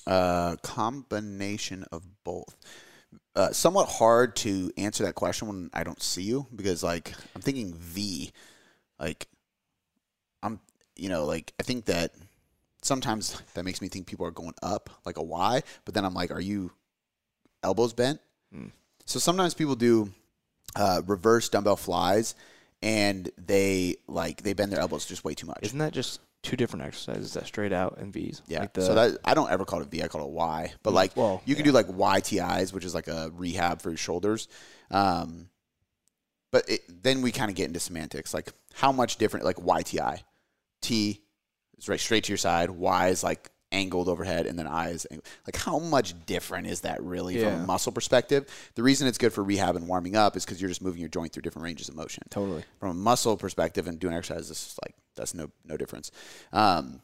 [0.06, 2.56] uh, combination of both.
[3.34, 7.42] Uh, somewhat hard to answer that question when I don't see you because like I'm
[7.42, 8.32] thinking V,
[8.98, 9.26] like
[10.42, 10.60] I'm
[10.96, 12.12] you know like I think that
[12.82, 16.14] sometimes that makes me think people are going up like a Y, but then I'm
[16.14, 16.72] like, are you
[17.62, 18.20] elbows bent?
[18.52, 18.68] Hmm.
[19.04, 20.10] So sometimes people do
[20.74, 22.34] uh, reverse dumbbell flies
[22.82, 25.58] and they like they bend their elbows just way too much.
[25.62, 28.42] Isn't that just two different exercises that straight out and V's?
[28.46, 28.60] Yeah.
[28.60, 30.02] Like the, so that I don't ever call it a V.
[30.02, 30.72] I call it a Y.
[30.82, 33.96] But like well, you can do like YTIs, which is like a rehab for your
[33.96, 34.48] shoulders.
[34.90, 35.48] Um,
[36.52, 40.20] but it, then we kind of get into semantics, like how much different, like YTI,
[40.82, 41.22] T
[41.78, 45.06] is right straight to your side, Y is like angled overhead, and then I is
[45.10, 47.62] ang- like how much different is that really from Yeah.
[47.62, 48.46] a muscle perspective?
[48.76, 51.08] The reason it's good for rehab and warming up is because you're just moving your
[51.08, 52.64] joint through different ranges of motion totally.
[52.78, 56.10] from a muscle perspective and doing exercise, this is like that's no no difference.
[56.52, 57.02] Um,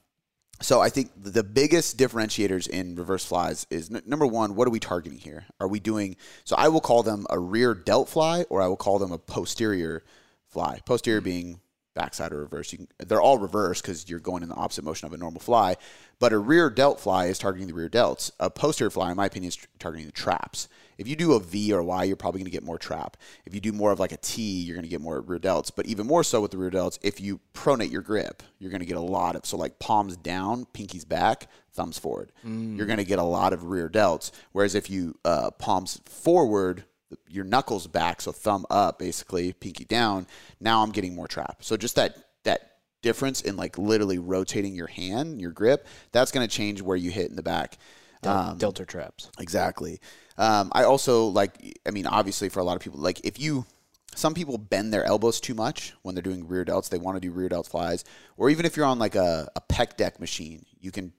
[0.60, 4.70] so I think the biggest differentiators in reverse flies is n- number one, what are
[4.70, 5.46] we targeting here?
[5.58, 6.14] Are we doing?
[6.44, 9.18] So I will call them a rear delt fly, or I will call them a
[9.18, 10.04] posterior
[10.46, 10.80] fly.
[10.86, 11.60] Posterior being
[11.94, 12.72] backside or reverse.
[12.72, 15.40] You can, they're all reverse because you're going in the opposite motion of a normal
[15.40, 15.76] fly.
[16.18, 18.30] But a rear delt fly is targeting the rear delts.
[18.38, 20.68] A posterior fly, in my opinion, is targeting the traps.
[20.98, 23.16] If you do a V or a Y, you're probably going to get more trap.
[23.44, 25.70] If you do more of like a T, you're going to get more rear delts.
[25.74, 28.80] But even more so with the rear delts, if you pronate your grip, you're going
[28.80, 32.30] to get a lot of so like palms down, pinkies back, thumbs forward.
[32.76, 34.30] You're going to get a lot of rear delts.
[34.52, 36.84] Whereas if you uh, palms forward,
[37.28, 40.26] your knuckles back, so thumb up, basically pinky down.
[40.60, 41.58] Now I'm getting more trap.
[41.60, 42.72] So just that that
[43.02, 47.10] difference in like literally rotating your hand, your grip, that's going to change where you
[47.10, 47.78] hit in the back.
[48.24, 49.30] Um, delta traps.
[49.40, 50.00] Exactly.
[50.38, 51.80] Um, I also like.
[51.86, 53.66] I mean, obviously, for a lot of people, like if you,
[54.14, 56.88] some people bend their elbows too much when they're doing rear delts.
[56.88, 58.04] They want to do rear delt flies,
[58.36, 61.12] or even if you're on like a, a pec deck machine, you can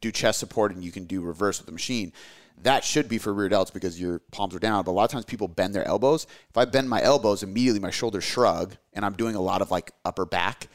[0.00, 2.12] do chest support and you can do reverse with the machine.
[2.62, 4.84] That should be for rear delts because your palms are down.
[4.84, 6.26] But a lot of times people bend their elbows.
[6.48, 9.70] If I bend my elbows, immediately my shoulders shrug, and I'm doing a lot of
[9.70, 10.68] like upper back,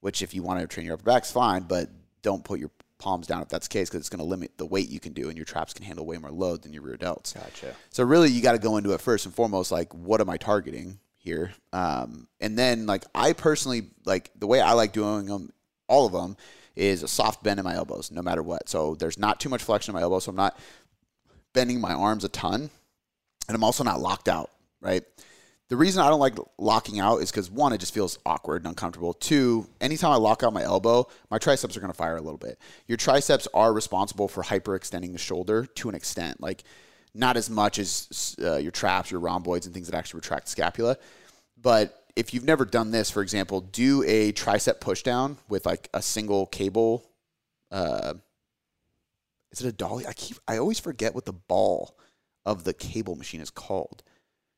[0.00, 1.88] which if you want to train your upper back is fine, but
[2.22, 4.66] don't put your palms down if that's the case because it's going to limit the
[4.66, 6.96] weight you can do, and your traps can handle way more load than your rear
[6.96, 7.34] delts.
[7.34, 7.74] Gotcha.
[7.90, 10.36] So really, you got to go into it first and foremost, like what am I
[10.36, 11.52] targeting here?
[11.72, 15.50] Um, and then like I personally like the way I like doing them,
[15.88, 16.36] all of them,
[16.76, 18.68] is a soft bend in my elbows, no matter what.
[18.68, 20.18] So there's not too much flexion in my elbow.
[20.18, 20.58] so I'm not
[21.52, 22.70] bending my arms a ton,
[23.48, 25.02] and I'm also not locked out, right?
[25.68, 28.70] The reason I don't like locking out is because one, it just feels awkward and
[28.70, 29.14] uncomfortable.
[29.14, 32.38] Two, anytime I lock out my elbow, my triceps are going to fire a little
[32.38, 32.58] bit.
[32.88, 36.64] Your triceps are responsible for hyperextending the shoulder to an extent, like
[37.14, 40.50] not as much as uh, your traps, your rhomboids, and things that actually retract the
[40.50, 40.96] scapula.
[41.56, 45.88] But if you've never done this, for example, do a tricep push down with like
[45.94, 47.06] a single cable.
[47.70, 48.14] Uh,
[49.52, 50.06] is it a dolly?
[50.06, 51.96] I keep I always forget what the ball
[52.46, 54.02] of the cable machine is called.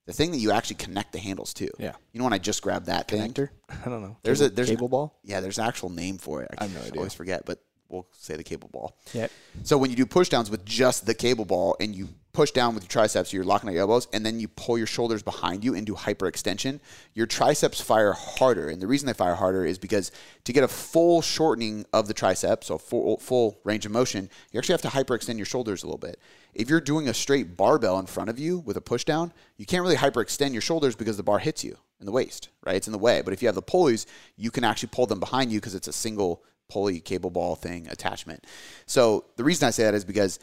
[0.07, 1.69] The thing that you actually connect the handles to.
[1.79, 1.93] Yeah.
[2.13, 3.33] You know when I just grabbed that thing?
[3.33, 3.51] Connector?
[3.87, 4.17] I don't know.
[4.25, 5.21] There's cable, a there's cable ball.
[5.23, 6.51] Yeah, there's an actual name for it.
[6.59, 6.99] I have no idea.
[6.99, 8.97] always forget, but we'll say the cable ball.
[9.13, 9.29] Yeah.
[9.63, 12.75] So when you do push downs with just the cable ball and you push down
[12.75, 15.63] with your triceps, you're locking out your elbows, and then you pull your shoulders behind
[15.63, 16.81] you into hyperextension,
[17.13, 18.69] your triceps fire harder.
[18.69, 20.11] And the reason they fire harder is because
[20.45, 24.59] to get a full shortening of the tricep, so full, full range of motion, you
[24.59, 26.19] actually have to hyperextend your shoulders a little bit.
[26.55, 29.67] If you're doing a straight barbell in front of you with a push down, you
[29.67, 32.77] can't really hyperextend your shoulders because the bar hits you in the waist, right?
[32.77, 33.23] It's in the way.
[33.23, 35.89] But if you have the pulleys, you can actually pull them behind you because it's
[35.89, 38.45] a single pulley cable ball thing attachment.
[38.87, 40.39] So the reason I say that is because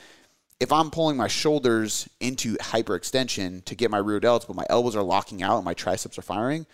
[0.60, 4.94] if I'm pulling my shoulders into hyperextension to get my rear delts, but my elbows
[4.94, 6.66] are locking out and my triceps are firing,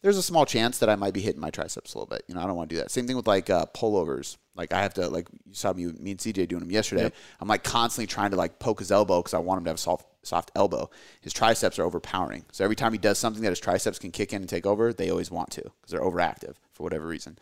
[0.00, 2.24] there's a small chance that I might be hitting my triceps a little bit.
[2.28, 2.90] You know, I don't want to do that.
[2.90, 4.38] Same thing with like uh, pullovers.
[4.54, 7.12] Like I have to like you saw me me and CJ doing them yesterday.
[7.38, 9.76] I'm like constantly trying to like poke his elbow because I want him to have
[9.76, 10.88] a soft soft elbow.
[11.20, 12.46] His triceps are overpowering.
[12.52, 14.94] So every time he does something that his triceps can kick in and take over,
[14.94, 17.38] they always want to because they're overactive for whatever reason.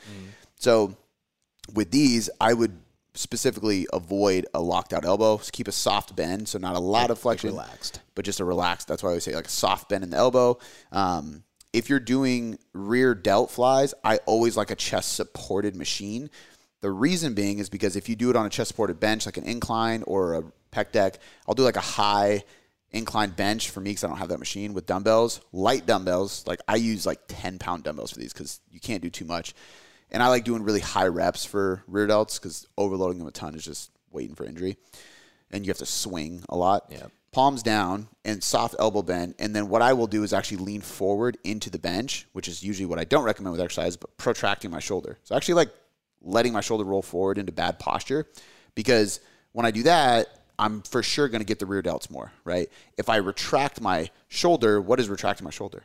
[0.56, 0.96] So
[1.72, 2.78] with these, I would
[3.14, 5.38] specifically avoid a locked out elbow.
[5.38, 8.00] So keep a soft bend, so not a lot of flexion, relaxed.
[8.14, 8.88] but just a relaxed.
[8.88, 10.58] That's why I always say like a soft bend in the elbow.
[10.92, 16.30] Um, if you're doing rear delt flies, I always like a chest supported machine.
[16.82, 19.36] The reason being is because if you do it on a chest supported bench, like
[19.36, 22.44] an incline or a pec deck, I'll do like a high
[22.90, 26.44] incline bench for me because I don't have that machine with dumbbells, light dumbbells.
[26.46, 29.54] Like I use like 10 pound dumbbells for these because you can't do too much.
[30.14, 33.56] And I like doing really high reps for rear delts because overloading them a ton
[33.56, 34.76] is just waiting for injury.
[35.50, 36.86] And you have to swing a lot.
[36.88, 37.06] Yeah.
[37.32, 39.34] Palms down and soft elbow bend.
[39.40, 42.62] And then what I will do is actually lean forward into the bench, which is
[42.62, 45.18] usually what I don't recommend with exercise, but protracting my shoulder.
[45.24, 45.70] So actually like
[46.22, 48.28] letting my shoulder roll forward into bad posture
[48.76, 49.18] because
[49.50, 50.28] when I do that,
[50.60, 52.70] I'm for sure going to get the rear delts more, right?
[52.96, 55.82] If I retract my shoulder, what is retracting my shoulder?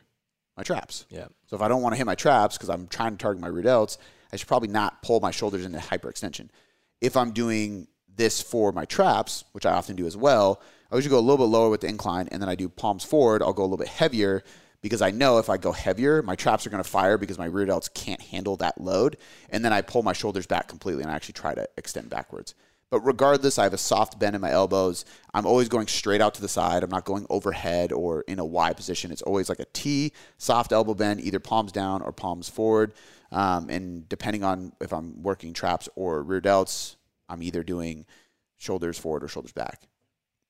[0.56, 1.04] My traps.
[1.10, 1.26] Yeah.
[1.46, 3.48] So if I don't want to hit my traps because I'm trying to target my
[3.48, 3.98] rear delts,
[4.32, 6.48] I should probably not pull my shoulders into hyperextension.
[7.00, 11.10] If I'm doing this for my traps, which I often do as well, I usually
[11.10, 13.42] go a little bit lower with the incline, and then I do palms forward.
[13.42, 14.42] I'll go a little bit heavier
[14.82, 17.46] because I know if I go heavier, my traps are going to fire because my
[17.46, 19.16] rear delts can't handle that load,
[19.50, 22.54] and then I pull my shoulders back completely and I actually try to extend backwards.
[22.90, 25.04] But regardless, I have a soft bend in my elbows.
[25.32, 26.82] I'm always going straight out to the side.
[26.82, 29.12] I'm not going overhead or in a Y position.
[29.12, 32.92] It's always like a T, soft elbow bend, either palms down or palms forward.
[33.32, 36.96] Um, and depending on if I'm working traps or rear delts,
[37.28, 38.06] I'm either doing
[38.58, 39.82] shoulders forward or shoulders back.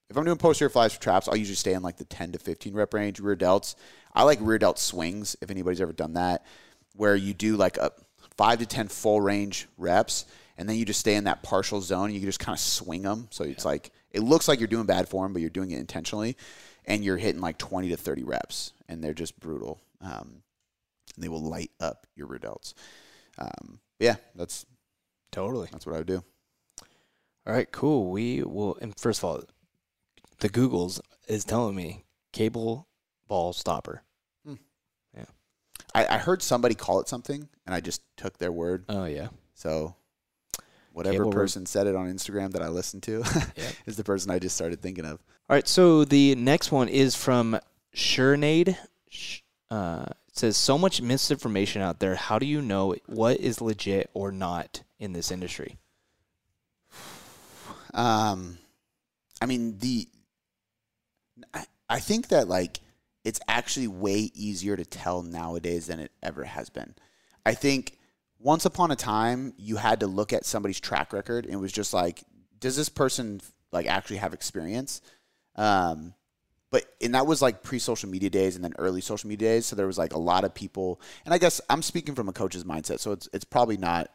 [0.09, 2.39] If I'm doing posterior flies for traps, I'll usually stay in like the 10 to
[2.39, 3.21] 15 rep range.
[3.21, 3.77] Rear delts,
[4.13, 6.45] I like rear delt swings if anybody's ever done that,
[6.97, 7.93] where you do like a
[8.37, 10.25] five to 10 full range reps,
[10.59, 13.03] and then you just stay in that partial zone and you just kind of swing
[13.03, 13.29] them.
[13.31, 16.37] So it's like, it looks like you're doing bad form, but you're doing it intentionally,
[16.87, 19.81] and you're hitting like 20 to 30 reps, and they're just brutal.
[20.01, 20.43] Um,
[21.15, 22.75] and they will light up your rear delts.
[23.39, 24.67] Um, yeah, that's
[25.33, 25.69] Totally.
[25.73, 26.23] that's what I would do.
[27.47, 28.11] All right, cool.
[28.11, 28.77] We will.
[28.81, 29.43] And first of all,
[30.41, 32.87] the Google's is telling me cable
[33.29, 34.03] ball stopper.
[35.93, 38.85] I, I heard somebody call it something, and I just took their word.
[38.89, 39.27] Oh yeah.
[39.55, 39.97] So
[40.93, 43.25] whatever Cable person said it on Instagram that I listened to
[43.57, 43.73] Yep.
[43.87, 45.15] is the person I just started thinking of.
[45.49, 45.67] All right.
[45.67, 47.59] So the next one is from
[47.93, 48.79] Surenade.
[49.09, 50.05] Sh- Uh,
[50.41, 52.15] says so much misinformation out there.
[52.15, 55.79] How do you know what is legit or not in this industry?
[57.95, 58.59] Um,
[59.41, 60.09] I mean the.
[61.55, 62.81] I, I think that like
[63.25, 66.95] it's actually way easier to tell nowadays than it ever has been.
[67.45, 67.99] I think
[68.39, 71.73] once upon a time you had to look at somebody's track record and it was
[71.73, 72.23] just like,
[72.59, 73.41] does this person
[73.73, 75.03] like actually have experience?
[75.57, 76.15] Um,
[76.71, 79.67] but and that was like pre-social media days and then early social media days.
[79.67, 82.33] So there was like a lot of people, and I guess I'm speaking from a
[82.33, 84.11] coach's mindset, so it's it's probably not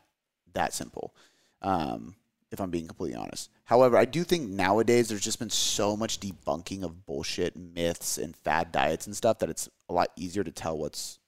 [0.53, 1.13] that simple.
[1.61, 2.15] Um,
[2.51, 3.49] if I'm being completely honest.
[3.65, 8.35] However, I do think nowadays there's just been so much debunking of bullshit myths and
[8.35, 11.19] fad diets and stuff that it's a lot easier to tell what's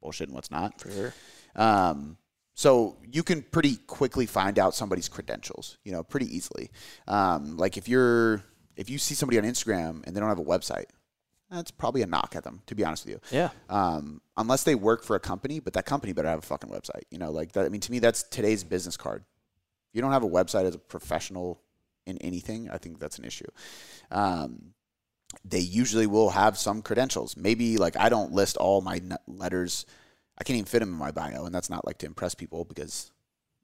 [0.00, 0.80] bullshit and what's not.
[0.80, 1.14] For sure.
[1.54, 2.16] Um,
[2.54, 6.70] so you can pretty quickly find out somebody's credentials, you know, pretty easily.
[7.06, 8.42] Um, like if you're
[8.76, 10.86] if you see somebody on Instagram and they don't have a website,
[11.50, 13.20] that's probably a knock at them, to be honest with you.
[13.38, 13.50] Yeah.
[13.68, 17.02] Um, unless they work for a company, but that company better have a fucking website.
[17.10, 17.66] You know, like that.
[17.66, 19.22] I mean, to me, that's today's business card.
[19.90, 21.60] If you don't have a website as a professional
[22.06, 23.44] in anything, I think that's an issue.
[24.10, 24.72] Um,
[25.44, 27.36] they usually will have some credentials.
[27.36, 29.86] Maybe like I don't list all my n- letters.
[30.38, 32.64] I can't even fit them in my bio, and that's not like to impress people
[32.64, 33.10] because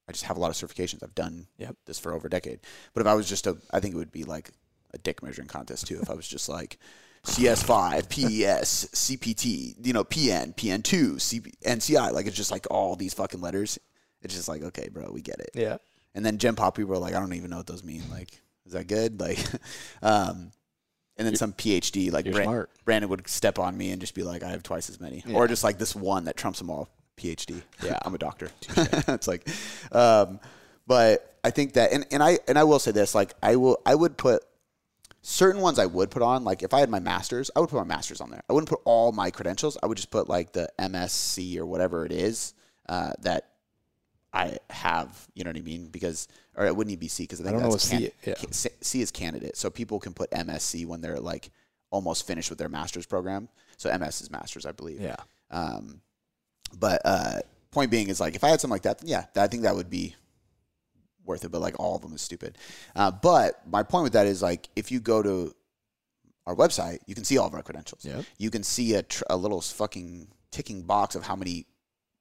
[0.09, 1.03] I just have a lot of certifications.
[1.03, 1.77] I've done Yep.
[1.87, 2.61] this for over a decade.
[2.95, 4.51] But if I was just a, I think it would be like
[4.95, 5.99] a dick measuring contest too.
[6.01, 6.79] if I was just like
[7.25, 13.15] CS5, PES, CPT, you know, PN, PN2, CP, NCI, like it's just like all these
[13.15, 13.79] fucking letters.
[14.23, 15.51] It's just like, okay, bro, we get it.
[15.55, 15.77] Yeah.
[16.15, 18.03] And then Gen Pop people are like, I don't even know what those mean.
[18.11, 18.31] Like,
[18.67, 19.21] is that good?
[19.21, 19.39] Like,
[20.03, 20.53] um,
[21.17, 22.71] and then some PhD, like smart.
[22.85, 25.37] Brandon would step on me and just be like, I have twice as many, Yeah.
[25.37, 26.89] or just like this one that trumps them all.
[27.17, 27.63] PhD.
[27.83, 27.99] Yeah.
[28.05, 28.51] I'm a doctor.
[28.77, 29.49] it's like,
[29.93, 30.39] um,
[30.87, 33.81] but I think that, and, and I and I will say this, like I will,
[33.85, 34.43] I would put
[35.23, 36.45] certain ones I would put on.
[36.45, 38.43] Like if I had my masters, I would put my masters on there.
[38.49, 39.77] I wouldn't put all my credentials.
[39.83, 42.55] I would just put like the MSc or whatever it is
[42.89, 43.49] uh, that
[44.33, 45.29] I have.
[45.35, 45.89] You know what I mean?
[45.89, 48.11] Because or it wouldn't even be C because I think don't know that's what can-
[48.11, 48.51] C- yeah.
[48.51, 51.51] C C is candidate, so people can put MSc when they're like
[51.91, 53.49] almost finished with their master's program.
[53.77, 55.01] So MS is masters, I believe.
[55.01, 55.17] Yeah.
[55.51, 56.01] Um,
[56.79, 59.63] but uh, point being is like if I had something like that, yeah, I think
[59.63, 60.15] that would be
[61.29, 61.51] worth it.
[61.51, 62.59] But like all of them is stupid.
[62.97, 65.55] Uh, but my point with that is like if you go to
[66.47, 68.05] our website, you can see all of our credentials.
[68.05, 68.25] Yep.
[68.39, 71.67] You can see a, tr- a little fucking ticking box of how many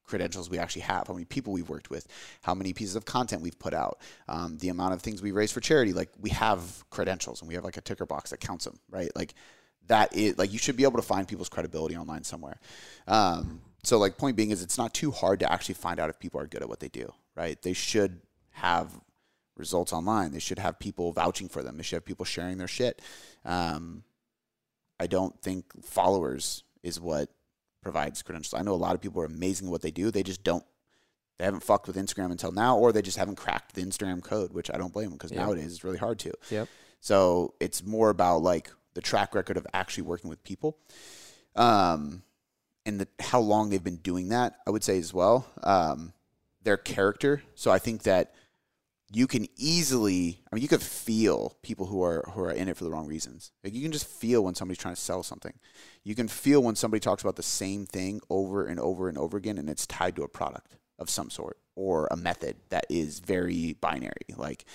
[0.03, 2.07] credentials we actually have, how many people we've worked with,
[2.41, 5.53] how many pieces of content we've put out, um, the amount of things we raised
[5.53, 5.93] for charity.
[5.93, 9.11] Like we have credentials and we have like a ticker box that counts them, right?
[9.15, 9.33] Like
[9.87, 12.59] that is like you should be able to find people's credibility online somewhere.
[13.07, 16.19] Um, so like point being is it's not too hard to actually find out if
[16.19, 17.61] people are good at what they do, right?
[17.61, 18.21] They should
[18.57, 18.91] have
[19.55, 20.31] results online.
[20.31, 21.77] They should have people vouching for them.
[21.77, 23.01] They should have people sharing their shit.
[23.45, 24.03] Um,
[24.99, 27.29] I don't think followers is what
[27.81, 28.59] provides credentials.
[28.59, 30.11] I know a lot of people are amazing at what they do.
[30.11, 30.63] They just don't.
[31.37, 34.53] They haven't fucked with Instagram until now, or they just haven't cracked the Instagram code,
[34.53, 35.45] which I don't blame them because Yeah.
[35.45, 36.33] nowadays it's really hard to.
[36.49, 36.67] Yep.
[36.99, 40.79] So it's more about like the track record of actually working with people,
[41.55, 42.23] um,
[42.87, 44.57] and the, how long they've been doing that.
[44.65, 46.13] I would say as well, um,
[46.63, 47.43] their character.
[47.53, 48.33] So I think that
[49.11, 52.75] you can easily, I mean, you could feel people who are who are in it
[52.75, 53.51] for the wrong reasons.
[53.63, 55.53] Like you can just feel when somebody's trying to sell something.
[56.03, 59.37] You can feel when somebody talks about the same thing over and over and over
[59.37, 63.19] again, and it's tied to a product of some sort or a method that is
[63.19, 64.25] very binary.
[64.35, 64.65] Like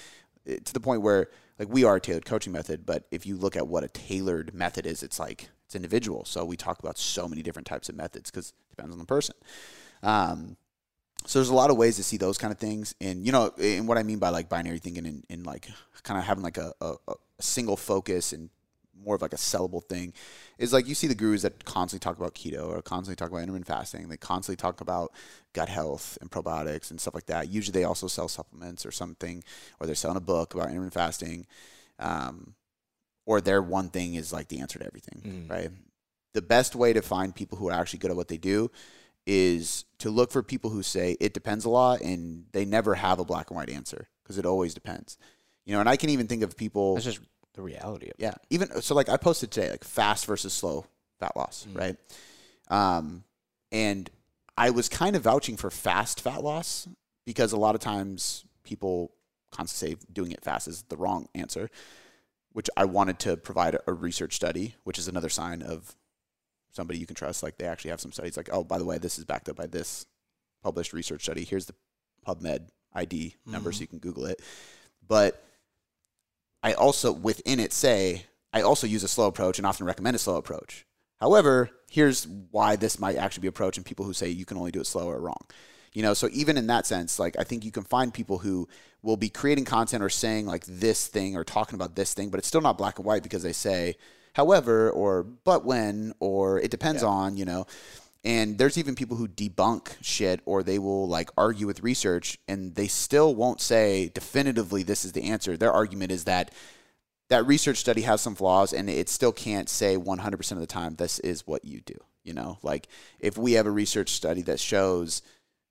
[0.47, 3.57] to the point where like we are a tailored coaching method, but if you look
[3.57, 6.25] at what a tailored method is, it's like it's individual.
[6.25, 9.05] So we talk about so many different types of methods because it depends on the
[9.05, 9.35] person.
[10.03, 10.57] Um,
[11.27, 13.53] so there's a lot of ways to see those kind of things, and you know,
[13.61, 15.69] and what I mean by like binary thinking and, and like
[16.03, 18.51] kind of having like a, a, a single focus and
[19.05, 20.13] more of like a sellable thing
[20.59, 23.43] is like you see the gurus that constantly talk about keto or constantly talk about
[23.43, 24.09] intermittent fasting.
[24.09, 25.13] They constantly talk about
[25.55, 27.49] gut health and probiotics and stuff like that.
[27.51, 29.43] Usually they also sell supplements or something,
[29.81, 31.47] or they're selling a book about intermittent fasting.
[31.99, 32.55] Um,
[33.27, 35.51] or their one thing is like the answer to everything, Mm.
[35.51, 35.71] right?
[36.35, 38.71] The best way to find people who are actually good at what they do
[39.27, 43.19] is to look for people who say it depends a lot and they never have
[43.19, 45.17] a black and white answer because it always depends.
[45.65, 47.21] You know, and I can even think of people That's just
[47.55, 48.17] the reality of it.
[48.19, 48.35] yeah.
[48.51, 50.87] Even so, like I posted today, like fast versus slow
[51.21, 51.79] fat loss, Mm.
[51.79, 51.97] right?
[52.69, 53.25] Um,
[53.71, 54.11] and
[54.57, 56.89] I was kind of vouching for fast fat loss
[57.25, 59.13] because a lot of times people
[59.53, 61.71] constantly say doing it fast is the wrong answer,
[62.53, 65.95] which I wanted to provide a research study, which is another sign of
[66.73, 67.43] somebody you can trust.
[67.43, 69.57] Like they actually have some studies, like, oh, by the way, this is backed up
[69.57, 70.07] by this
[70.63, 71.45] published research study.
[71.45, 71.75] Here's the
[72.27, 73.75] PubMed ID number Mhm.
[73.75, 74.41] so you can Google it.
[75.07, 75.43] But
[76.63, 80.19] I also within it say I also use a slow approach and often recommend a
[80.19, 80.87] slow approach.
[81.19, 84.71] However, here's why this might actually be approach and people who say you can only
[84.71, 85.47] do it slow are wrong.
[85.95, 88.69] You know, so even in that sense, like I think you can find people who
[89.03, 92.39] will be creating content or saying like this thing or talking about this thing, but
[92.39, 93.97] it's still not black and white because they say
[94.35, 97.09] however or but when or it depends Yeah.
[97.09, 97.67] on, you know.
[98.25, 102.75] And there's even people who debunk shit or they will like argue with research and
[102.77, 105.57] they still won't say definitively this is the answer.
[105.57, 106.53] Their argument is that
[107.31, 110.95] that research study has some flaws and it still can't say 100% of the time
[110.97, 111.97] this is what you do.
[112.23, 112.87] You know, like
[113.19, 115.23] if we have a research study that shows,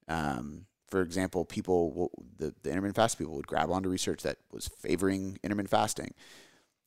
[0.09, 4.39] um, for example, people, will, the, the intermittent fast people would grab onto research that
[4.51, 6.13] was favoring intermittent fasting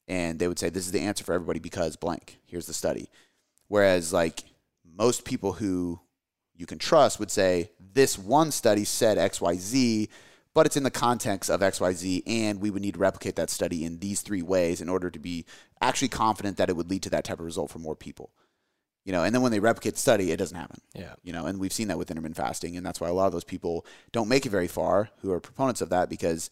[0.08, 2.38] and they would say this is the answer for everybody because blank.
[2.46, 3.08] Here's the study.
[3.68, 4.44] Whereas like
[4.84, 6.00] most people who
[6.54, 10.08] you can trust would say this one study said XYZ,
[10.54, 13.84] but it's in the context of XYZ, and we would need to replicate that study
[13.84, 15.44] in these three ways in order to be
[15.80, 18.30] actually confident that it would lead to that type of result for more people.
[19.04, 20.80] You know, and then when they replicate the study, it doesn't happen.
[20.94, 21.14] Yeah.
[21.22, 23.32] You know, and we've seen that with intermittent fasting, and that's why a lot of
[23.32, 26.48] those people don't make it very far who are proponents of that because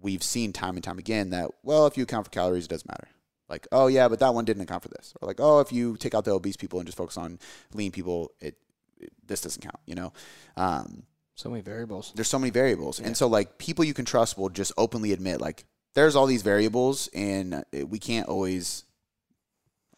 [0.00, 2.88] we've seen time and time again that, well, if you account for calories, it doesn't
[2.88, 3.08] matter.
[3.48, 5.12] Like, oh yeah, but that one didn't account for this.
[5.20, 7.38] Or like, oh, if you take out the obese people and just focus on
[7.74, 8.56] lean people, it,
[9.00, 9.80] it this doesn't count.
[9.86, 10.12] You know,
[10.56, 11.02] um,
[11.34, 12.12] So many variables.
[12.14, 13.08] there's so many variables, Yeah.
[13.08, 16.42] and so like people you can trust will just openly admit like there's all these
[16.42, 18.84] variables, and uh, we can't always.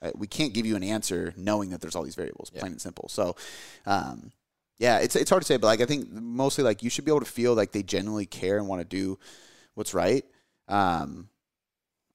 [0.00, 2.60] uh, We can't give you an answer knowing that there's all these variables, Yeah.
[2.60, 3.08] plain and simple.
[3.10, 3.36] So,
[3.84, 4.32] um,
[4.78, 7.10] yeah, it's it's hard to say, but like I think mostly like you should be
[7.10, 9.18] able to feel like they genuinely care and want to do
[9.74, 10.24] what's right.
[10.68, 11.28] Um,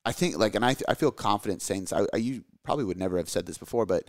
[0.06, 1.94] I think like, and I I feel confident saying this.
[1.94, 4.06] I, I you probably would never have said this before, but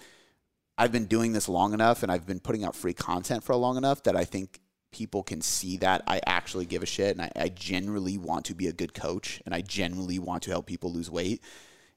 [0.76, 3.76] I've been doing this long enough, and I've been putting out free content for long
[3.76, 4.60] enough that I think
[4.92, 8.54] people can see that I actually give a shit, and I, I genuinely want to
[8.54, 11.42] be a good coach, and I genuinely want to help people lose weight,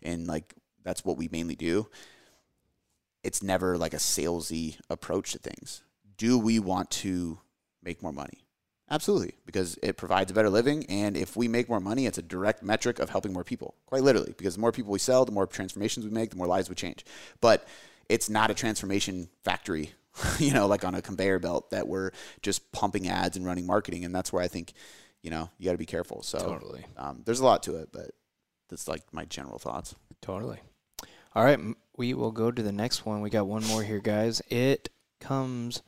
[0.02, 1.88] and like that's what we mainly do.
[3.24, 5.84] It's never like a salesy approach to things.
[6.18, 7.40] Do we want to
[7.84, 8.44] make more money?
[8.92, 10.86] Absolutely, because it provides a better living.
[10.88, 14.04] And if we make more money, it's a direct metric of helping more people, quite
[14.04, 16.68] literally, because the more people we sell, the more transformations we make, the more lives
[16.68, 17.06] we change.
[17.40, 17.66] But
[18.10, 19.92] it's not a transformation factory,
[20.40, 22.12] you know, like on a conveyor belt that we're
[22.42, 24.04] just pumping ads and running marketing.
[24.04, 24.74] And that's where I think,
[25.22, 26.22] you know, you got to be careful.
[26.22, 26.86] So Totally.
[26.98, 28.12] um, there's a lot to it, but
[28.70, 29.96] that's like my general thoughts.
[30.22, 30.60] Totally.
[31.34, 31.60] All right,
[31.96, 33.22] we will go to the next one.
[33.22, 34.42] We got one more here, guys.
[34.50, 34.90] It
[35.22, 35.82] comes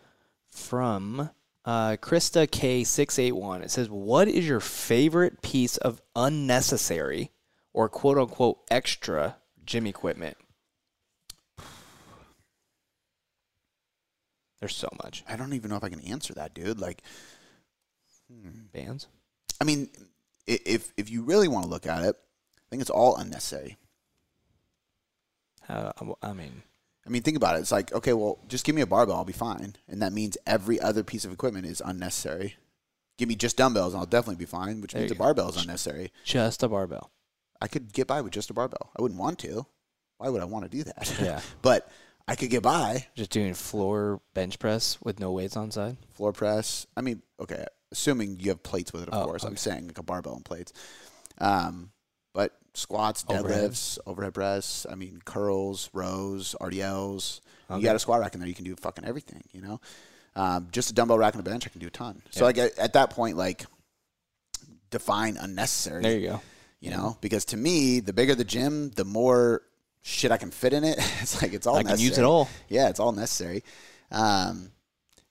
[0.48, 1.32] from
[1.66, 3.62] uh, Krista K six eight one.
[3.62, 7.32] It says, "What is your favorite piece of unnecessary
[7.74, 10.38] or quote unquote extra gym equipment?"
[14.60, 16.80] There's so much I don't even know if I can answer that, dude.
[16.80, 17.02] Like,
[18.74, 19.08] bands.
[19.62, 19.90] I mean,
[20.48, 22.16] if if you really want to look at it,
[22.58, 23.78] I think it's all unnecessary.
[25.70, 26.64] Uh, I mean,
[27.06, 27.60] I mean, think about it.
[27.60, 29.76] It's like, okay, well, just give me a barbell, I'll be fine.
[29.90, 32.56] And that means every other piece of equipment is unnecessary.
[33.18, 35.58] Give me just dumbbells, and I'll definitely be fine, which There means a barbell is
[35.58, 36.12] unnecessary.
[36.24, 37.12] just a barbell.
[37.62, 38.90] I could get by with just a barbell.
[38.98, 39.66] I wouldn't want to.
[40.18, 41.14] Why would I want to do that?
[41.22, 41.42] Yeah.
[41.62, 41.90] but
[42.28, 43.08] I could get by.
[43.16, 45.98] Just doing floor bench press with no weights on side.
[46.14, 46.88] Floor press.
[46.96, 49.44] I mean, okay, assuming you have plates with it, of Oh, course.
[49.44, 50.72] I'm saying like a barbell and plates.
[51.40, 51.92] Um,
[52.34, 54.86] but squats, deadlifts, overhead press.
[54.90, 57.42] I mean, curls, rows, RDLs.
[57.76, 58.48] You got a squat rack in there.
[58.50, 59.44] You can do fucking everything.
[59.52, 59.82] You know,
[60.36, 61.66] um, just a dumbbell rack and a bench.
[61.66, 62.22] I can do a ton.
[62.32, 62.46] So Yeah.
[62.46, 63.66] like at, at that point, like
[64.90, 66.04] define unnecessary.
[66.04, 66.42] There you go.
[66.80, 69.62] you know, because to me, the bigger the gym, the more
[70.02, 70.98] shit I can fit in it.
[71.22, 72.50] It's like it's all I can use it all.
[72.70, 73.64] Yeah, it's all necessary.
[74.12, 74.72] Um,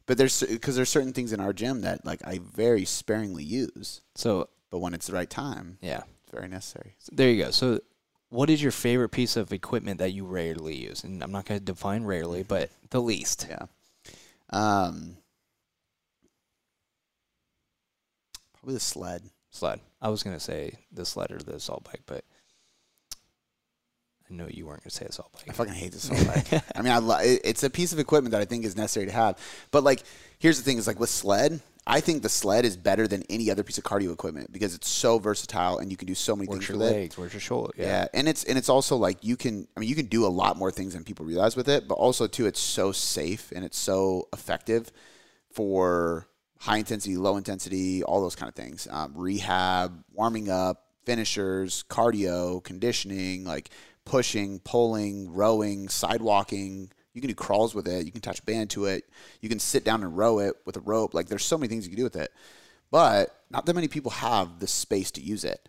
[0.06, 4.00] but there's because there's certain things in our gym that like I very sparingly use,
[4.16, 6.02] So but when it's the right time, yeah.
[6.32, 6.94] Very necessary.
[7.10, 7.50] There you go.
[7.50, 7.80] So,
[8.30, 11.04] what is your favorite piece of equipment that you rarely use?
[11.04, 13.46] And I'm not going to define rarely, but the least.
[13.48, 13.66] Yeah.
[14.50, 15.16] Um,
[18.58, 19.22] probably the sled.
[19.50, 19.80] Sled.
[20.00, 22.24] I was going to say the sled or the assault bike, but
[24.30, 25.44] I know you weren't going to say assault bike.
[25.48, 26.64] I fucking hate this whole bike.
[26.74, 29.12] I mean, I lo- it's a piece of equipment that I think is necessary to
[29.12, 29.38] have.
[29.70, 30.02] But like,
[30.38, 33.50] here's the thing: is like with sled, I think the sled is better than any
[33.50, 36.46] other piece of cardio equipment because it's so versatile and you can do so many
[36.46, 36.92] things your with it.
[36.92, 37.18] legs?
[37.18, 37.72] Where's your shoulder?
[37.76, 38.06] Yeah.
[38.14, 39.66] and it's and it's also like you can.
[39.76, 41.88] I mean, you can do a lot more things than people realize with it.
[41.88, 44.92] But also too, it's so safe and it's so effective
[45.50, 46.28] for
[46.60, 48.86] high intensity, low intensity, all those kind of things.
[48.88, 53.70] Um, rehab, warming up, finishers, cardio, conditioning, like
[54.04, 56.90] pushing, pulling, rowing, sidewalking.
[57.14, 58.04] You can do crawls with it.
[58.04, 59.04] You can attach a band to it.
[59.40, 61.14] You can sit down and row it with a rope.
[61.14, 62.32] Like there's so many things you can do with it.
[62.90, 65.66] But not that many people have the space to use it.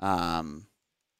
[0.00, 0.66] Um,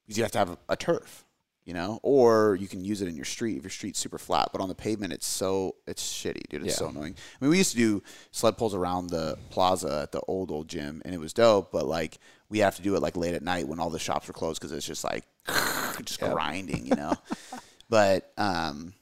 [0.06, 1.24] because you have to have a, a turf,
[1.64, 4.48] you know, or you can use it in your street if your street's super flat.
[4.52, 6.64] But on the pavement, it's so it's shitty, dude.
[6.64, 7.14] It's so annoying.
[7.14, 10.66] I mean, we used to do sled pulls around the plaza at the old old
[10.68, 11.70] gym, and it was dope.
[11.70, 14.30] But like, we have to do it like late at night when all the shops
[14.30, 15.24] are closed because it's just like
[16.04, 17.12] just grinding, you know.
[17.90, 18.94] but um,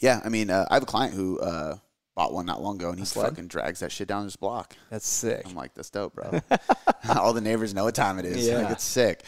[0.00, 1.76] Yeah, I mean, uh, I have a client who uh,
[2.14, 4.74] bought one not long ago, and he fucking drags that shit down his block.
[4.90, 5.42] That's sick.
[5.46, 6.40] I'm like, that's dope, bro.
[7.16, 8.46] All the neighbors know what time it is.
[8.46, 8.58] Yeah.
[8.58, 9.24] Like, it's sick.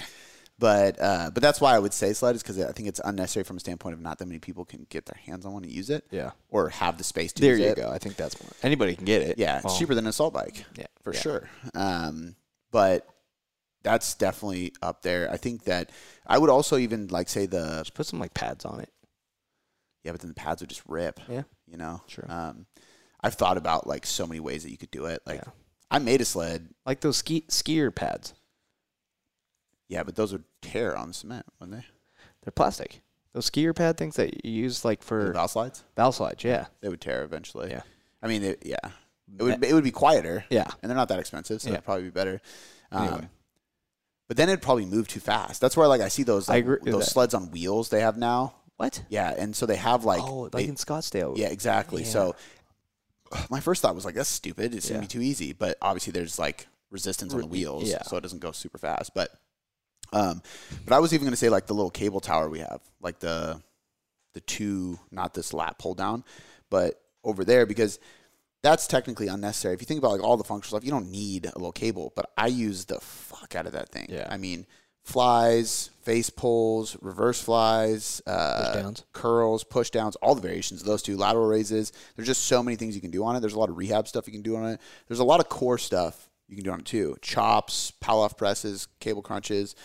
[0.58, 3.44] But uh, but that's why I would say sled is because I think it's unnecessary
[3.44, 5.72] from a standpoint of not that many people can get their hands on one and
[5.72, 6.06] use it.
[6.10, 6.30] Yeah.
[6.48, 7.76] Or have the space to There use you it.
[7.76, 7.90] go.
[7.90, 8.50] I think that's more.
[8.62, 9.38] Anybody can get it.
[9.38, 10.64] Yeah, it's cheaper than an assault bike.
[10.78, 11.20] Yeah, for yeah.
[11.20, 11.50] sure.
[11.74, 12.36] Um,
[12.70, 13.06] but
[13.82, 15.30] that's definitely up there.
[15.30, 15.90] I think that
[16.26, 18.88] I would also even like say the Just put some like pads on it.
[20.06, 21.18] Yeah, but then the pads would just rip.
[21.28, 21.42] Yeah.
[21.66, 22.00] you know.
[22.06, 22.24] Sure.
[22.28, 22.66] Um,
[23.20, 25.20] I've thought about like so many ways that you could do it.
[25.26, 25.50] Like Yeah.
[25.90, 26.68] I made a sled.
[26.86, 28.34] Like those ski skier pads.
[29.88, 31.86] Yeah, but those would tear on cement, wouldn't they?
[32.42, 33.02] They're plastic.
[33.32, 35.82] Those skier pad things that you use like The for Valslides.
[35.96, 36.42] valve slides.
[36.44, 36.66] Yeah.
[36.80, 37.70] They would tear eventually.
[37.70, 37.82] Yeah.
[38.22, 38.76] I mean, it, yeah.
[39.38, 40.44] It would it would be quieter.
[40.50, 40.66] Yeah.
[40.82, 41.74] and they're not that expensive, so Yeah.
[41.74, 42.40] it'd probably be better.
[42.92, 43.28] Um, Anyway.
[44.28, 45.60] But then it'd probably move too fast.
[45.60, 48.54] That's where like I see those like, those sleds on wheels they have now.
[48.76, 49.02] What?
[49.08, 51.36] Yeah, and so they have like oh, like they- in Scottsdale.
[51.36, 52.02] yeah, exactly.
[52.02, 52.08] Yeah.
[52.08, 52.36] So
[53.50, 54.74] my first thought was like that's stupid.
[54.74, 55.02] It's gonna Yeah.
[55.02, 55.52] be too easy.
[55.52, 58.02] But obviously there's like resistance on the wheels, yeah.
[58.02, 59.12] so it doesn't go super fast.
[59.14, 59.30] But
[60.12, 60.42] um,
[60.84, 63.60] but I was even gonna say like the little cable tower we have, like the
[64.34, 66.22] the two, not this lat pull down,
[66.70, 67.98] but over there because
[68.62, 69.74] that's technically unnecessary.
[69.74, 72.12] If you think about like all the functional stuff, you don't need a little cable,
[72.14, 74.06] but I use the fuck out of that thing.
[74.10, 74.26] Yeah.
[74.30, 74.66] I mean,
[75.06, 78.72] flies, face pulls, reverse flies, uh,
[79.12, 81.92] curls, push downs, all the variations of those two, lateral raises.
[82.16, 83.40] There's just so many things you can do on it.
[83.40, 84.80] There's a lot of rehab stuff you can do on it.
[85.06, 87.16] There's a lot of core stuff you can do on it too.
[87.22, 89.76] Chops, Pallof presses, cable crunches.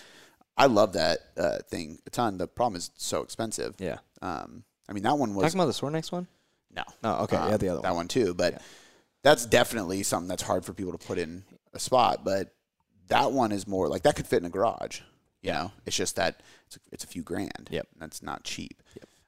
[0.58, 2.40] I love that uh, thing a ton.
[2.40, 3.76] The problem is it's so expensive.
[3.78, 4.00] Yeah.
[4.24, 6.28] Um, I mean, that one was Talking about the Sore Next one?
[6.76, 6.84] no.
[7.04, 7.36] Oh, okay.
[7.36, 7.96] yeah, Um, the other that one.
[7.98, 8.34] one too.
[8.34, 8.60] But
[9.22, 11.44] that's definitely something that's hard for people to put in
[11.74, 12.24] a spot.
[12.26, 12.54] But
[13.08, 15.02] that one is more like that could fit in a garage.
[15.42, 17.70] You know, it's just that it's a, it's a few grand.
[17.72, 17.88] Yep.
[18.00, 18.82] that's not cheap.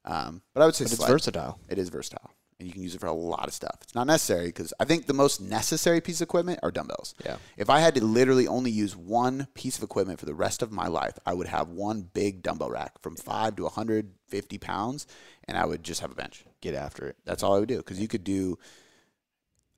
[0.05, 1.59] Um, but I would say But it's versatile.
[1.69, 3.77] It is versatile, and you can use it for a lot of stuff.
[3.81, 7.15] It's not necessary because I think the most necessary piece of equipment are dumbbells.
[7.25, 7.37] Yeah.
[7.57, 10.71] If I had to literally only use one piece of equipment for the rest of
[10.71, 15.07] my life, I would have one big dumbbell rack from five to 150 pounds,
[15.45, 16.43] and I would just have a bench.
[16.59, 17.15] Get after it.
[17.23, 18.59] That's all I would do because you could do.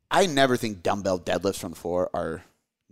[0.10, 2.44] I never think dumbbell deadlifts from the floor are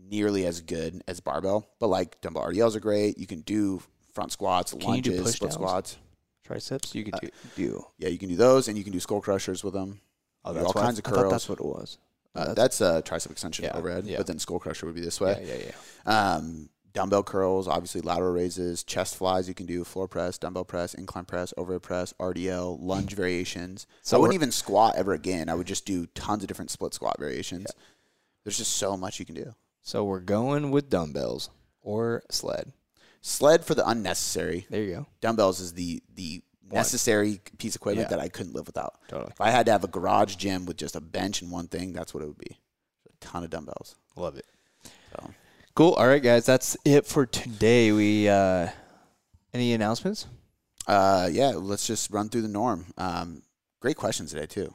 [0.10, 3.18] nearly as good as barbell, but like dumbbell RDLs are great.
[3.18, 3.82] You can do
[4.14, 5.98] front squats, you do lunges, split squats.
[6.44, 6.94] Triceps?
[6.94, 7.30] You could Uh, do.
[7.56, 7.86] do.
[7.98, 10.02] Yeah, you can do those, and you can do skull crushers with them.
[10.44, 11.32] Oh, that's all what I- kinds of I thought curls.
[11.32, 11.98] that's what it was.
[12.36, 14.18] Uh, that's a tricep extension Yeah, overhead, yeah.
[14.18, 15.44] but then skull crusher would be this way.
[15.48, 15.72] yeah,
[16.06, 16.34] yeah.
[16.36, 19.48] Um, dumbbell curls, obviously lateral raises, chest flies.
[19.48, 23.88] You can do floor press, dumbbell press, incline press, overhead press, RDL, lunge variations.
[24.02, 25.48] So I wouldn't even squat ever again.
[25.48, 27.68] I would just do tons of different split squat variations.
[28.44, 29.54] There's just so much you can do.
[29.84, 31.50] So we're going with dumbbells
[31.82, 32.72] or sled.
[33.22, 34.66] Sled for the unnecessary.
[34.70, 35.08] There you go.
[35.22, 38.16] Dumbbells is the the necessary piece of equipment Yeah.
[38.18, 38.96] that I couldn't live without.
[39.08, 39.32] Totally.
[39.32, 41.94] If I had to have a garage gym with just a bench and one thing,
[41.94, 42.58] that's what it would be.
[43.08, 43.96] A ton of dumbbells.
[44.16, 44.46] Love it.
[45.12, 45.30] So
[45.76, 45.94] Cool.
[45.94, 46.46] All right, guys.
[46.46, 47.92] That's it for today.
[47.92, 48.70] We uh
[49.54, 50.26] any announcements?
[50.88, 52.88] Uh, yeah, let's just run through the norm.
[52.98, 53.44] Um,
[53.80, 54.74] great questions today too.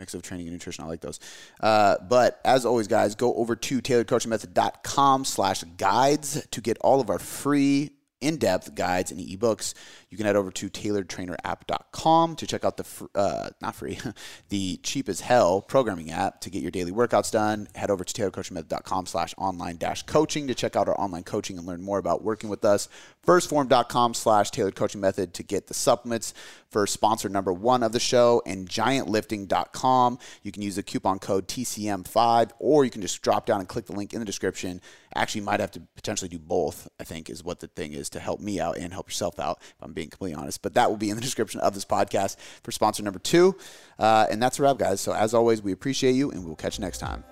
[0.00, 0.82] Mix of training and nutrition.
[0.82, 1.20] I like those.
[1.60, 7.10] Uh, but as always, guys, go over to tailoredcoachingmethod.com slash guides to get all of
[7.10, 7.90] our free
[8.20, 9.74] in-depth guides and ebooks.
[10.10, 13.98] You can head over to tailoredtrainerapp.com to check out the fr- uh, not free,
[14.48, 17.68] the cheap as hell programming app to get your daily workouts done.
[17.74, 21.66] Head over to tailoredcoachingmethod.com slash online dash coaching to check out our online coaching and
[21.66, 22.88] learn more about working with us.
[23.26, 26.34] 1stphorm.com slash tailored coaching method to get the supplements
[26.70, 30.18] for sponsor number one of the show and giantlifting.com.
[30.42, 33.86] You can use the coupon code TCM5 or you can just drop down and click
[33.86, 34.80] the link in the description.
[35.14, 38.20] Actually, might have to potentially do both, I think, is what the thing is to
[38.20, 40.62] help me out and help yourself out, if I'm being completely honest.
[40.62, 43.56] But that will be in the description of this podcast for sponsor number two.
[43.98, 45.00] Uh, and that's a wrap, guys.
[45.00, 47.24] So as always, we appreciate you and we'll catch you next time.